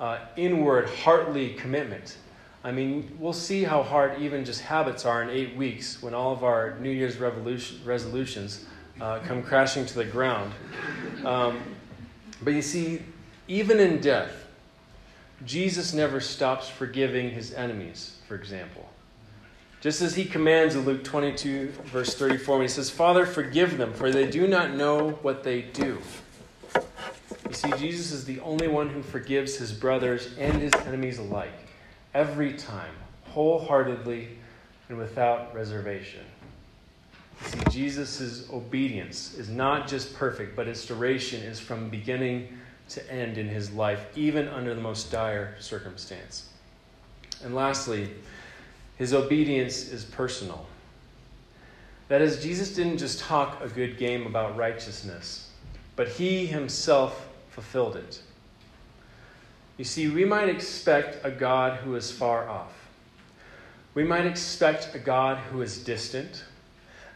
uh, 0.00 0.18
inward, 0.36 0.88
heartly 0.88 1.54
commitment. 1.54 2.16
I 2.64 2.72
mean, 2.72 3.16
we'll 3.18 3.32
see 3.32 3.64
how 3.64 3.82
hard 3.82 4.20
even 4.20 4.44
just 4.44 4.62
habits 4.62 5.04
are 5.04 5.22
in 5.22 5.30
eight 5.30 5.56
weeks 5.56 6.02
when 6.02 6.14
all 6.14 6.32
of 6.32 6.42
our 6.42 6.78
New 6.80 6.90
Year's 6.90 7.16
resolutions 7.16 8.64
uh, 9.00 9.20
come 9.20 9.42
crashing 9.42 9.86
to 9.86 9.94
the 9.94 10.04
ground. 10.04 10.52
Um, 11.24 11.60
but 12.42 12.52
you 12.52 12.62
see, 12.62 13.02
even 13.46 13.80
in 13.80 14.00
death, 14.00 14.46
Jesus 15.44 15.94
never 15.94 16.20
stops 16.20 16.68
forgiving 16.68 17.30
his 17.30 17.52
enemies, 17.54 18.18
for 18.26 18.34
example. 18.34 18.88
Just 19.80 20.02
as 20.02 20.16
he 20.16 20.24
commands 20.24 20.74
in 20.74 20.84
Luke 20.84 21.04
22, 21.04 21.68
verse 21.84 22.14
34, 22.14 22.56
when 22.56 22.62
he 22.62 22.68
says, 22.68 22.90
Father, 22.90 23.24
forgive 23.24 23.78
them, 23.78 23.92
for 23.92 24.10
they 24.10 24.28
do 24.28 24.48
not 24.48 24.74
know 24.74 25.10
what 25.22 25.44
they 25.44 25.62
do. 25.62 25.98
You 27.48 27.54
see, 27.54 27.70
Jesus 27.78 28.10
is 28.10 28.24
the 28.24 28.40
only 28.40 28.66
one 28.66 28.88
who 28.88 29.02
forgives 29.02 29.56
his 29.56 29.72
brothers 29.72 30.30
and 30.36 30.60
his 30.60 30.74
enemies 30.74 31.18
alike, 31.18 31.68
every 32.12 32.54
time, 32.54 32.92
wholeheartedly 33.26 34.28
and 34.88 34.98
without 34.98 35.54
reservation. 35.54 36.24
See, 37.42 37.60
Jesus' 37.70 38.48
obedience 38.50 39.34
is 39.34 39.48
not 39.48 39.88
just 39.88 40.14
perfect, 40.14 40.56
but 40.56 40.68
its 40.68 40.84
duration 40.84 41.42
is 41.42 41.60
from 41.60 41.88
beginning 41.88 42.58
to 42.90 43.12
end 43.12 43.38
in 43.38 43.48
his 43.48 43.70
life, 43.72 44.06
even 44.16 44.48
under 44.48 44.74
the 44.74 44.80
most 44.80 45.12
dire 45.12 45.54
circumstance. 45.60 46.48
And 47.44 47.54
lastly, 47.54 48.10
his 48.96 49.14
obedience 49.14 49.88
is 49.90 50.04
personal. 50.04 50.66
That 52.08 52.22
is, 52.22 52.42
Jesus 52.42 52.74
didn't 52.74 52.98
just 52.98 53.20
talk 53.20 53.62
a 53.62 53.68
good 53.68 53.98
game 53.98 54.26
about 54.26 54.56
righteousness, 54.56 55.50
but 55.94 56.08
he 56.08 56.46
himself 56.46 57.28
fulfilled 57.50 57.96
it. 57.96 58.20
You 59.76 59.84
see, 59.84 60.08
we 60.08 60.24
might 60.24 60.48
expect 60.48 61.24
a 61.24 61.30
God 61.30 61.78
who 61.78 61.94
is 61.94 62.10
far 62.10 62.48
off. 62.48 62.72
We 63.94 64.04
might 64.04 64.26
expect 64.26 64.94
a 64.94 64.98
God 64.98 65.38
who 65.38 65.62
is 65.62 65.78
distant. 65.78 66.44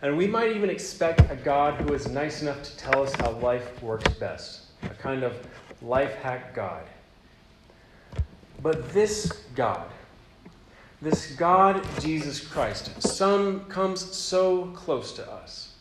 And 0.02 0.16
we 0.16 0.26
might 0.26 0.50
even 0.50 0.68
expect 0.68 1.30
a 1.30 1.36
God 1.36 1.80
who 1.80 1.94
is 1.94 2.08
nice 2.08 2.42
enough 2.42 2.60
to 2.64 2.76
tell 2.76 3.04
us 3.04 3.14
how 3.14 3.30
life 3.38 3.80
works 3.80 4.12
best, 4.14 4.62
a 4.82 4.88
kind 4.88 5.22
of 5.22 5.34
life 5.80 6.12
hack 6.16 6.54
God. 6.54 6.82
But 8.60 8.92
this 8.92 9.30
God, 9.54 9.86
this 11.00 11.36
God, 11.36 11.86
Jesus 12.00 12.40
Christ, 12.40 13.00
some 13.00 13.64
comes 13.66 14.00
so 14.00 14.66
close 14.74 15.12
to 15.14 15.32
us. 15.32 15.74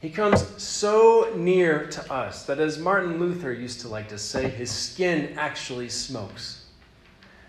He 0.00 0.10
comes 0.10 0.46
so 0.62 1.32
near 1.34 1.86
to 1.86 2.12
us 2.12 2.44
that, 2.44 2.60
as 2.60 2.78
Martin 2.78 3.18
Luther 3.18 3.52
used 3.52 3.80
to 3.80 3.88
like 3.88 4.08
to 4.08 4.18
say, 4.18 4.48
his 4.48 4.70
skin 4.70 5.34
actually 5.38 5.88
smokes. 5.88 6.66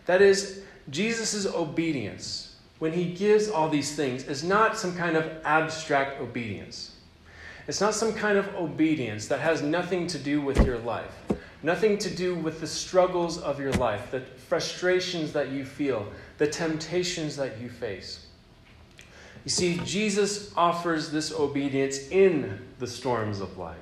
That 0.05 0.21
is, 0.21 0.61
Jesus' 0.89 1.45
obedience 1.45 2.48
when 2.79 2.93
he 2.93 3.13
gives 3.13 3.49
all 3.49 3.69
these 3.69 3.95
things 3.95 4.23
is 4.23 4.43
not 4.43 4.77
some 4.77 4.95
kind 4.95 5.15
of 5.15 5.29
abstract 5.43 6.19
obedience. 6.21 6.95
It's 7.67 7.81
not 7.81 7.93
some 7.93 8.13
kind 8.13 8.37
of 8.37 8.47
obedience 8.55 9.27
that 9.27 9.41
has 9.41 9.61
nothing 9.61 10.07
to 10.07 10.17
do 10.17 10.41
with 10.41 10.65
your 10.65 10.79
life, 10.79 11.13
nothing 11.61 11.97
to 11.99 12.09
do 12.09 12.33
with 12.33 12.61
the 12.61 12.67
struggles 12.67 13.37
of 13.37 13.59
your 13.59 13.73
life, 13.73 14.09
the 14.11 14.21
frustrations 14.21 15.33
that 15.33 15.49
you 15.51 15.65
feel, 15.65 16.07
the 16.37 16.47
temptations 16.47 17.35
that 17.35 17.59
you 17.59 17.69
face. 17.69 18.25
You 19.43 19.51
see, 19.51 19.79
Jesus 19.83 20.51
offers 20.55 21.11
this 21.11 21.31
obedience 21.31 22.07
in 22.09 22.65
the 22.79 22.87
storms 22.87 23.39
of 23.39 23.57
life. 23.57 23.77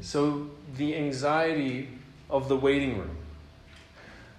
So 0.00 0.50
the 0.76 0.94
anxiety 0.96 1.88
of 2.28 2.48
the 2.48 2.56
waiting 2.56 2.98
room, 2.98 3.16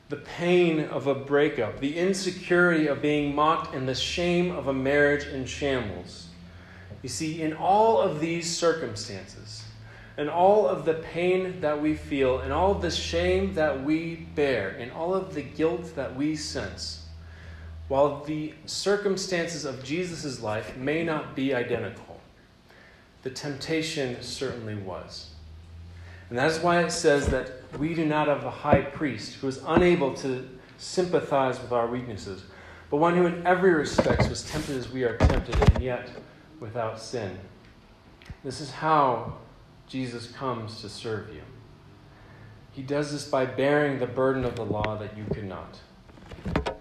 the 0.09 0.17
pain 0.17 0.81
of 0.81 1.07
a 1.07 1.15
breakup, 1.15 1.79
the 1.79 1.97
insecurity 1.97 2.87
of 2.87 3.01
being 3.01 3.33
mocked, 3.33 3.73
and 3.73 3.87
the 3.87 3.95
shame 3.95 4.51
of 4.51 4.67
a 4.67 4.73
marriage 4.73 5.25
in 5.25 5.45
shambles. 5.45 6.27
You 7.01 7.09
see, 7.09 7.41
in 7.41 7.53
all 7.53 7.99
of 7.99 8.19
these 8.19 8.55
circumstances, 8.55 9.63
and 10.17 10.29
all 10.29 10.67
of 10.67 10.85
the 10.85 10.93
pain 10.93 11.59
that 11.61 11.81
we 11.81 11.95
feel, 11.95 12.39
and 12.39 12.53
all 12.53 12.71
of 12.71 12.81
the 12.81 12.91
shame 12.91 13.53
that 13.55 13.83
we 13.83 14.15
bear, 14.35 14.69
and 14.69 14.91
all 14.91 15.13
of 15.13 15.33
the 15.33 15.41
guilt 15.41 15.95
that 15.95 16.15
we 16.15 16.35
sense, 16.35 17.05
while 17.87 18.23
the 18.23 18.53
circumstances 18.65 19.65
of 19.65 19.83
Jesus' 19.83 20.41
life 20.41 20.77
may 20.77 21.03
not 21.03 21.35
be 21.35 21.53
identical, 21.53 22.19
the 23.23 23.29
temptation 23.29 24.21
certainly 24.21 24.75
was. 24.75 25.34
And 26.29 26.37
that 26.37 26.49
is 26.49 26.59
why 26.59 26.83
it 26.83 26.91
says 26.91 27.27
that 27.27 27.51
we 27.77 27.93
do 27.93 28.05
not 28.05 28.27
have 28.27 28.45
a 28.45 28.49
high 28.49 28.81
priest 28.81 29.35
who 29.35 29.47
is 29.47 29.61
unable 29.67 30.13
to 30.15 30.49
sympathize 30.77 31.59
with 31.61 31.71
our 31.71 31.87
weaknesses, 31.87 32.43
but 32.89 32.97
one 32.97 33.15
who 33.15 33.25
in 33.27 33.45
every 33.45 33.73
respect 33.73 34.27
was 34.29 34.49
tempted 34.49 34.75
as 34.75 34.89
we 34.89 35.03
are 35.03 35.17
tempted, 35.17 35.55
and 35.55 35.83
yet 35.83 36.09
without 36.59 36.99
sin. 36.99 37.37
This 38.43 38.59
is 38.59 38.71
how 38.71 39.37
Jesus 39.87 40.31
comes 40.31 40.81
to 40.81 40.89
serve 40.89 41.33
you. 41.33 41.41
He 42.71 42.81
does 42.81 43.11
this 43.11 43.27
by 43.27 43.45
bearing 43.45 43.99
the 43.99 44.07
burden 44.07 44.43
of 44.43 44.55
the 44.55 44.65
law 44.65 44.97
that 44.97 45.17
you 45.17 45.25
could 45.33 45.45
not. 45.45 45.79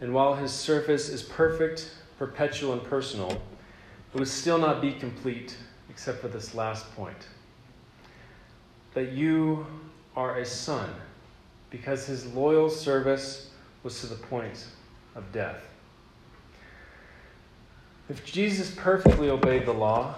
And 0.01 0.13
while 0.13 0.35
his 0.35 0.53
service 0.53 1.09
is 1.09 1.23
perfect, 1.23 1.91
perpetual, 2.19 2.73
and 2.73 2.83
personal, 2.83 3.31
it 3.31 4.19
would 4.19 4.29
still 4.29 4.59
not 4.59 4.81
be 4.81 4.93
complete 4.93 5.57
except 5.89 6.21
for 6.21 6.29
this 6.29 6.55
last 6.55 6.95
point 6.97 7.29
that 8.95 9.13
you 9.13 9.67
are 10.17 10.39
a 10.39 10.47
son 10.47 10.89
because 11.71 12.07
his 12.07 12.27
loyal 12.27 12.71
service 12.71 13.51
was 13.83 14.01
to 14.01 14.07
the 14.07 14.15
point 14.15 14.67
of 15.15 15.31
death. 15.33 15.61
If 18.09 18.25
Jesus 18.25 18.73
perfectly 18.77 19.31
obeyed 19.31 19.67
the 19.67 19.73
law, 19.73 20.15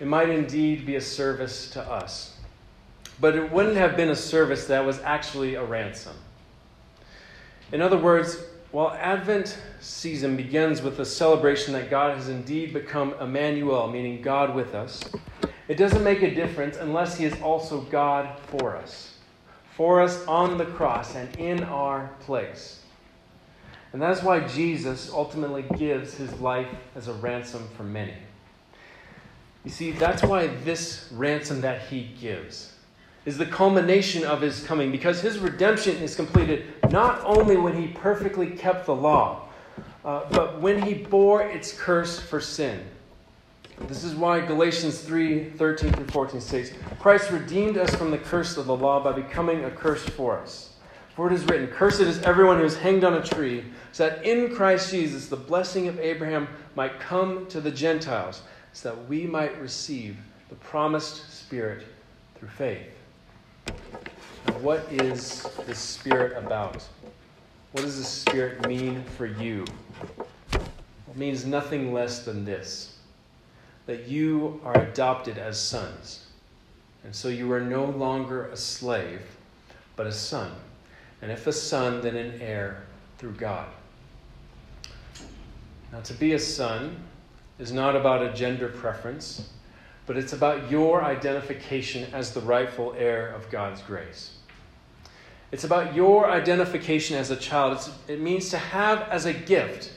it 0.00 0.06
might 0.06 0.28
indeed 0.28 0.86
be 0.86 0.96
a 0.96 1.00
service 1.00 1.70
to 1.70 1.82
us. 1.82 2.36
But 3.20 3.36
it 3.36 3.50
wouldn't 3.50 3.76
have 3.76 3.96
been 3.96 4.10
a 4.10 4.16
service 4.16 4.66
that 4.66 4.84
was 4.84 5.00
actually 5.00 5.54
a 5.54 5.64
ransom. 5.64 6.16
In 7.72 7.80
other 7.80 7.98
words, 7.98 8.38
while 8.70 8.90
Advent 8.92 9.58
season 9.80 10.36
begins 10.36 10.82
with 10.82 10.96
the 10.96 11.04
celebration 11.04 11.72
that 11.74 11.90
God 11.90 12.16
has 12.16 12.28
indeed 12.28 12.72
become 12.72 13.14
Emmanuel, 13.20 13.88
meaning 13.88 14.22
God 14.22 14.54
with 14.54 14.74
us, 14.74 15.02
it 15.72 15.78
doesn't 15.78 16.04
make 16.04 16.20
a 16.20 16.34
difference 16.34 16.76
unless 16.76 17.16
He 17.16 17.24
is 17.24 17.32
also 17.40 17.80
God 17.80 18.38
for 18.40 18.76
us, 18.76 19.14
for 19.74 20.02
us 20.02 20.22
on 20.26 20.58
the 20.58 20.66
cross 20.66 21.14
and 21.14 21.34
in 21.36 21.64
our 21.64 22.10
place. 22.20 22.82
And 23.94 24.02
that 24.02 24.10
is 24.10 24.22
why 24.22 24.40
Jesus 24.40 25.10
ultimately 25.10 25.64
gives 25.78 26.12
His 26.12 26.30
life 26.40 26.68
as 26.94 27.08
a 27.08 27.14
ransom 27.14 27.66
for 27.74 27.84
many. 27.84 28.12
You 29.64 29.70
see, 29.70 29.92
that's 29.92 30.22
why 30.22 30.48
this 30.48 31.08
ransom 31.10 31.62
that 31.62 31.86
He 31.86 32.10
gives 32.20 32.74
is 33.24 33.38
the 33.38 33.46
culmination 33.46 34.24
of 34.24 34.42
His 34.42 34.62
coming, 34.64 34.92
because 34.92 35.22
His 35.22 35.38
redemption 35.38 35.96
is 36.02 36.14
completed 36.14 36.66
not 36.90 37.24
only 37.24 37.56
when 37.56 37.80
He 37.80 37.88
perfectly 37.88 38.48
kept 38.48 38.84
the 38.84 38.94
law, 38.94 39.48
uh, 40.04 40.28
but 40.32 40.60
when 40.60 40.82
He 40.82 40.92
bore 40.92 41.40
its 41.40 41.72
curse 41.72 42.20
for 42.20 42.42
sin. 42.42 42.84
This 43.80 44.04
is 44.04 44.14
why 44.14 44.40
Galatians 44.40 45.00
3 45.00 45.50
13 45.50 45.92
through 45.92 46.06
14 46.06 46.40
states, 46.40 46.70
Christ 46.98 47.30
redeemed 47.30 47.78
us 47.78 47.94
from 47.94 48.10
the 48.10 48.18
curse 48.18 48.56
of 48.56 48.66
the 48.66 48.76
law 48.76 49.02
by 49.02 49.12
becoming 49.12 49.64
a 49.64 49.70
curse 49.70 50.04
for 50.04 50.38
us. 50.38 50.74
For 51.16 51.26
it 51.26 51.32
is 51.34 51.44
written, 51.44 51.66
Cursed 51.66 52.00
is 52.00 52.20
everyone 52.22 52.58
who 52.58 52.64
is 52.64 52.76
hanged 52.76 53.04
on 53.04 53.14
a 53.14 53.22
tree, 53.22 53.64
so 53.92 54.08
that 54.08 54.24
in 54.24 54.54
Christ 54.54 54.90
Jesus 54.90 55.28
the 55.28 55.36
blessing 55.36 55.88
of 55.88 55.98
Abraham 55.98 56.48
might 56.74 57.00
come 57.00 57.46
to 57.46 57.60
the 57.60 57.70
Gentiles, 57.70 58.42
so 58.72 58.90
that 58.90 59.08
we 59.08 59.26
might 59.26 59.60
receive 59.60 60.16
the 60.48 60.54
promised 60.56 61.30
Spirit 61.30 61.86
through 62.36 62.48
faith. 62.48 62.86
Now, 63.66 64.58
what 64.60 64.86
is 64.90 65.42
the 65.66 65.74
Spirit 65.74 66.36
about? 66.36 66.82
What 67.72 67.84
does 67.84 67.98
the 67.98 68.04
Spirit 68.04 68.66
mean 68.66 69.02
for 69.16 69.26
you? 69.26 69.64
It 70.52 71.16
means 71.16 71.44
nothing 71.44 71.92
less 71.92 72.24
than 72.24 72.44
this 72.44 72.92
that 73.86 74.08
you 74.08 74.60
are 74.64 74.78
adopted 74.78 75.38
as 75.38 75.60
sons. 75.60 76.26
And 77.04 77.14
so 77.14 77.28
you 77.28 77.50
are 77.52 77.60
no 77.60 77.84
longer 77.84 78.46
a 78.46 78.56
slave, 78.56 79.22
but 79.96 80.06
a 80.06 80.12
son. 80.12 80.52
And 81.20 81.30
if 81.30 81.46
a 81.46 81.52
son, 81.52 82.00
then 82.00 82.16
an 82.16 82.40
heir 82.40 82.84
through 83.18 83.32
God. 83.32 83.68
Now, 85.92 86.00
to 86.00 86.14
be 86.14 86.32
a 86.32 86.38
son 86.38 86.96
is 87.58 87.72
not 87.72 87.96
about 87.96 88.22
a 88.22 88.32
gender 88.32 88.68
preference, 88.68 89.50
but 90.06 90.16
it's 90.16 90.32
about 90.32 90.70
your 90.70 91.04
identification 91.04 92.12
as 92.12 92.32
the 92.32 92.40
rightful 92.40 92.94
heir 92.96 93.28
of 93.28 93.50
God's 93.50 93.82
grace. 93.82 94.36
It's 95.52 95.64
about 95.64 95.94
your 95.94 96.30
identification 96.30 97.16
as 97.16 97.30
a 97.30 97.36
child. 97.36 97.74
It's, 97.74 97.90
it 98.08 98.20
means 98.20 98.48
to 98.50 98.58
have 98.58 99.02
as 99.10 99.26
a 99.26 99.34
gift 99.34 99.92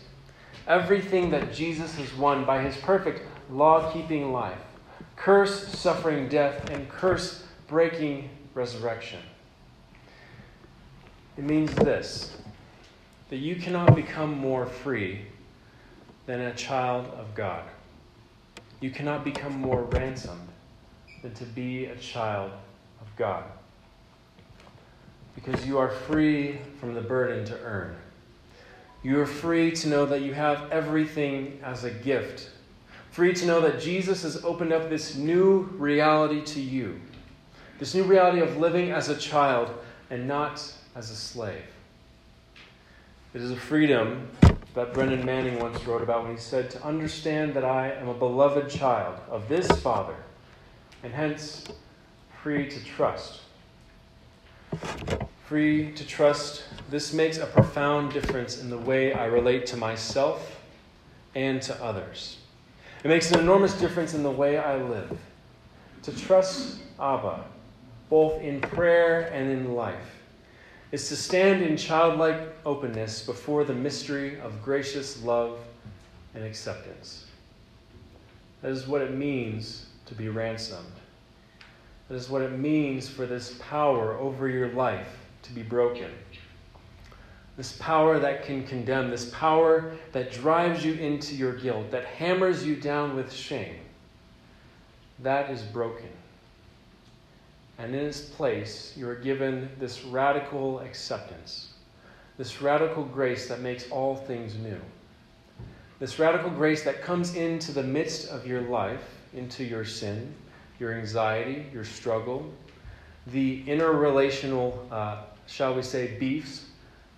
everything 0.67 1.29
that 1.29 1.53
Jesus 1.53 1.95
has 1.95 2.13
won 2.15 2.43
by 2.43 2.61
his 2.61 2.75
perfect 2.77 3.21
law 3.49 3.91
keeping 3.91 4.31
life, 4.31 4.61
curse, 5.15 5.67
suffering, 5.67 6.27
death, 6.27 6.69
and 6.69 6.89
curse 6.89 7.43
breaking 7.67 8.29
resurrection. 8.53 9.19
It 11.37 11.43
means 11.43 11.73
this 11.75 12.37
that 13.29 13.37
you 13.37 13.55
cannot 13.55 13.95
become 13.95 14.37
more 14.37 14.65
free 14.65 15.25
than 16.25 16.41
a 16.41 16.53
child 16.53 17.07
of 17.17 17.33
God. 17.33 17.63
You 18.81 18.91
cannot 18.91 19.23
become 19.23 19.59
more 19.59 19.83
ransomed 19.83 20.47
than 21.21 21.33
to 21.33 21.43
be 21.43 21.85
a 21.85 21.95
child 21.95 22.51
of 23.01 23.15
God. 23.15 23.43
Because 25.33 25.65
you 25.65 25.77
are 25.77 25.89
free 25.89 26.59
from 26.79 26.93
the 26.93 27.01
burden 27.01 27.45
to 27.45 27.59
earn. 27.61 27.95
You 29.03 29.19
are 29.19 29.25
free 29.25 29.71
to 29.71 29.87
know 29.87 30.05
that 30.05 30.21
you 30.21 30.33
have 30.33 30.71
everything 30.71 31.59
as 31.63 31.83
a 31.83 31.91
gift. 31.91 32.49
Free 33.15 33.33
to 33.33 33.45
know 33.45 33.61
that 33.61 33.79
Jesus 33.79 34.23
has 34.23 34.43
opened 34.43 34.73
up 34.73 34.89
this 34.89 35.15
new 35.15 35.69
reality 35.77 36.41
to 36.47 36.59
you. 36.59 36.99
This 37.79 37.95
new 37.95 38.03
reality 38.03 38.41
of 38.41 38.57
living 38.57 38.91
as 38.91 39.07
a 39.07 39.15
child 39.15 39.71
and 40.09 40.27
not 40.27 40.61
as 40.97 41.11
a 41.11 41.15
slave. 41.15 41.63
It 43.33 43.39
is 43.39 43.51
a 43.51 43.55
freedom 43.55 44.29
that 44.73 44.93
Brennan 44.93 45.25
Manning 45.25 45.59
once 45.59 45.81
wrote 45.85 46.01
about 46.01 46.23
when 46.23 46.33
he 46.33 46.37
said, 46.37 46.69
To 46.71 46.83
understand 46.83 47.53
that 47.53 47.63
I 47.63 47.91
am 47.91 48.09
a 48.09 48.13
beloved 48.13 48.69
child 48.69 49.17
of 49.29 49.47
this 49.47 49.65
Father, 49.79 50.17
and 51.01 51.13
hence 51.13 51.63
free 52.43 52.67
to 52.67 52.83
trust. 52.83 53.39
Free 55.45 55.93
to 55.93 56.05
trust, 56.05 56.65
this 56.89 57.13
makes 57.13 57.37
a 57.37 57.45
profound 57.45 58.11
difference 58.11 58.59
in 58.59 58.69
the 58.69 58.77
way 58.77 59.13
I 59.13 59.27
relate 59.27 59.65
to 59.67 59.77
myself 59.77 60.59
and 61.33 61.61
to 61.61 61.81
others. 61.81 62.39
It 63.05 63.09
makes 63.09 63.29
an 63.29 63.39
enormous 63.39 63.79
difference 63.79 64.15
in 64.15 64.23
the 64.23 64.31
way 64.31 64.57
I 64.57 64.81
live. 64.81 65.15
To 66.01 66.11
trust 66.11 66.79
Abba, 66.99 67.45
both 68.09 68.41
in 68.41 68.59
prayer 68.59 69.31
and 69.31 69.47
in 69.47 69.75
life 69.75 70.23
is 70.91 71.07
to 71.09 71.15
stand 71.15 71.61
in 71.61 71.77
childlike 71.77 72.41
openness 72.65 73.23
before 73.23 73.63
the 73.63 73.75
mystery 73.75 74.39
of 74.39 74.59
gracious 74.63 75.21
love 75.21 75.59
and 76.33 76.43
acceptance. 76.43 77.27
That 78.63 78.71
is 78.71 78.87
what 78.87 79.03
it 79.03 79.13
means 79.13 79.85
to 80.07 80.15
be 80.15 80.29
ransomed. 80.29 80.95
That 82.07 82.15
is 82.15 82.27
what 82.27 82.41
it 82.41 82.57
means 82.57 83.07
for 83.07 83.27
this 83.27 83.53
power 83.59 84.17
over 84.17 84.49
your 84.49 84.69
life 84.69 85.15
to 85.43 85.53
be 85.53 85.61
broken. 85.61 86.09
This 87.57 87.71
power 87.73 88.19
that 88.19 88.43
can 88.43 88.67
condemn, 88.67 89.09
this 89.09 89.29
power 89.29 89.95
that 90.11 90.31
drives 90.31 90.83
you 90.83 90.93
into 90.93 91.35
your 91.35 91.53
guilt, 91.53 91.89
that 91.91 92.05
hammers 92.05 92.65
you 92.65 92.75
down 92.75 93.15
with 93.15 93.31
shame, 93.31 93.77
that 95.19 95.49
is 95.49 95.61
broken. 95.61 96.09
And 97.77 97.95
in 97.95 98.05
its 98.05 98.21
place, 98.21 98.93
you 98.97 99.07
are 99.07 99.15
given 99.15 99.69
this 99.79 100.03
radical 100.03 100.79
acceptance, 100.79 101.73
this 102.37 102.61
radical 102.61 103.03
grace 103.03 103.47
that 103.47 103.61
makes 103.61 103.89
all 103.89 104.15
things 104.15 104.55
new. 104.55 104.79
This 105.99 106.19
radical 106.19 106.49
grace 106.49 106.83
that 106.83 107.01
comes 107.01 107.35
into 107.35 107.71
the 107.71 107.83
midst 107.83 108.29
of 108.29 108.45
your 108.45 108.61
life, 108.61 109.03
into 109.33 109.63
your 109.63 109.85
sin, 109.85 110.33
your 110.77 110.93
anxiety, 110.93 111.67
your 111.71 111.85
struggle, 111.85 112.51
the 113.27 113.63
interrelational, 113.63 114.77
uh, 114.91 115.21
shall 115.47 115.73
we 115.73 115.81
say, 115.81 116.17
beefs 116.19 116.65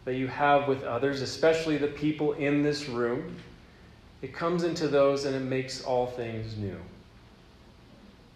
that 0.08 0.16
you 0.16 0.28
have 0.28 0.70
with 0.70 0.84
others, 0.84 1.22
especially 1.22 1.76
the 1.76 1.88
people 1.88 2.32
in 2.32 2.64
this 2.64 2.88
room. 2.88 3.36
It 4.22 4.34
comes 4.34 4.64
into 4.64 4.88
those 4.88 5.26
and 5.26 5.36
it 5.36 5.42
makes 5.42 5.84
all 5.84 6.08
things 6.08 6.56
new. 6.56 6.78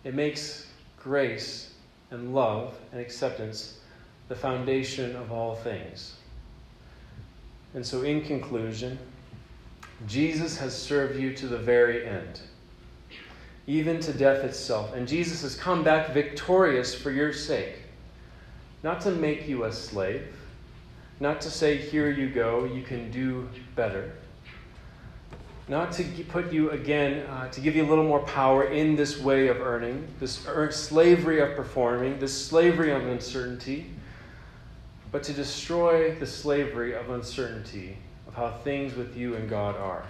It 0.04 0.14
makes 0.14 0.68
grace 1.02 1.72
and 2.10 2.36
love 2.36 2.78
and 2.92 3.00
acceptance 3.00 3.80
the 4.28 4.36
foundation 4.36 5.16
of 5.16 5.32
all 5.32 5.56
things. 5.56 6.16
And 7.74 7.86
so, 7.86 8.02
in 8.02 8.22
conclusion, 8.22 9.00
Jesus 10.08 10.58
has 10.58 10.78
served 10.78 11.18
you 11.18 11.34
to 11.36 11.48
the 11.48 11.58
very 11.58 12.06
end, 12.06 12.42
even 13.66 14.02
to 14.02 14.12
death 14.12 14.44
itself. 14.44 14.94
And 14.94 15.08
Jesus 15.08 15.42
has 15.44 15.56
come 15.56 15.86
back 15.86 16.14
victorious 16.14 16.94
for 16.94 17.12
your 17.12 17.32
sake, 17.32 17.78
not 18.84 19.00
to 19.02 19.12
make 19.12 19.48
you 19.48 19.64
a 19.64 19.72
slave, 19.72 20.28
not 21.22 21.40
to 21.42 21.50
say, 21.50 21.78
Here 21.78 22.12
you 22.12 22.30
go, 22.30 22.66
you 22.66 22.82
can 22.82 23.10
do 23.12 23.48
better 23.76 24.12
not 25.72 25.94
to 25.94 26.04
put 26.26 26.52
you 26.52 26.72
again, 26.72 27.26
uh, 27.28 27.48
to 27.48 27.62
give 27.62 27.78
you 27.78 27.86
a 27.86 27.88
little 27.88 28.04
more 28.04 28.20
power 28.20 28.66
in 28.66 28.98
this 28.98 29.18
way 29.22 29.48
of 29.48 29.62
earning, 29.62 30.06
this 30.20 30.46
er- 30.46 30.70
slavery 30.70 31.40
of 31.40 31.56
performing, 31.56 32.20
this 32.20 32.46
slavery 32.46 32.92
of 32.92 33.08
uncertainty, 33.08 33.90
but 35.14 35.24
to 35.24 35.32
destroy 35.32 36.14
the 36.16 36.28
slavery 36.28 36.94
of 36.94 37.10
uncertainty 37.10 37.98
of 38.28 38.34
how 38.34 38.52
things 38.66 38.96
with 38.96 39.16
you 39.16 39.36
and 39.36 39.50
God 39.50 39.78
are. 39.78 40.04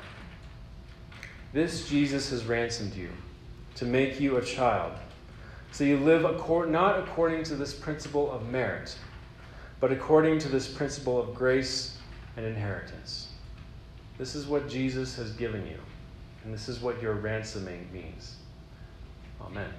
This 1.53 1.87
Jesus 1.87 2.31
has 2.31 2.43
ransomed 2.45 2.95
you 2.95 3.09
to 3.75 3.85
make 3.85 4.19
you 4.19 4.37
a 4.37 4.41
child. 4.43 4.93
So 5.71 5.83
you 5.83 5.97
live 5.97 6.23
not 6.23 6.99
according 6.99 7.43
to 7.43 7.55
this 7.55 7.75
principle 7.75 8.31
of 8.31 8.49
merit, 8.49 8.97
but 9.81 9.91
according 9.91 10.39
to 10.39 10.47
this 10.47 10.67
principle 10.67 11.19
of 11.19 11.33
grace 11.33 11.97
and 12.37 12.45
inheritance. 12.45 13.29
This 14.17 14.35
is 14.35 14.45
what 14.45 14.69
Jesus 14.69 15.17
has 15.17 15.31
given 15.31 15.65
you, 15.65 15.79
and 16.45 16.53
this 16.53 16.69
is 16.69 16.79
what 16.79 17.01
your 17.01 17.15
ransoming 17.15 17.89
means. 17.91 18.35
Amen. 19.41 19.71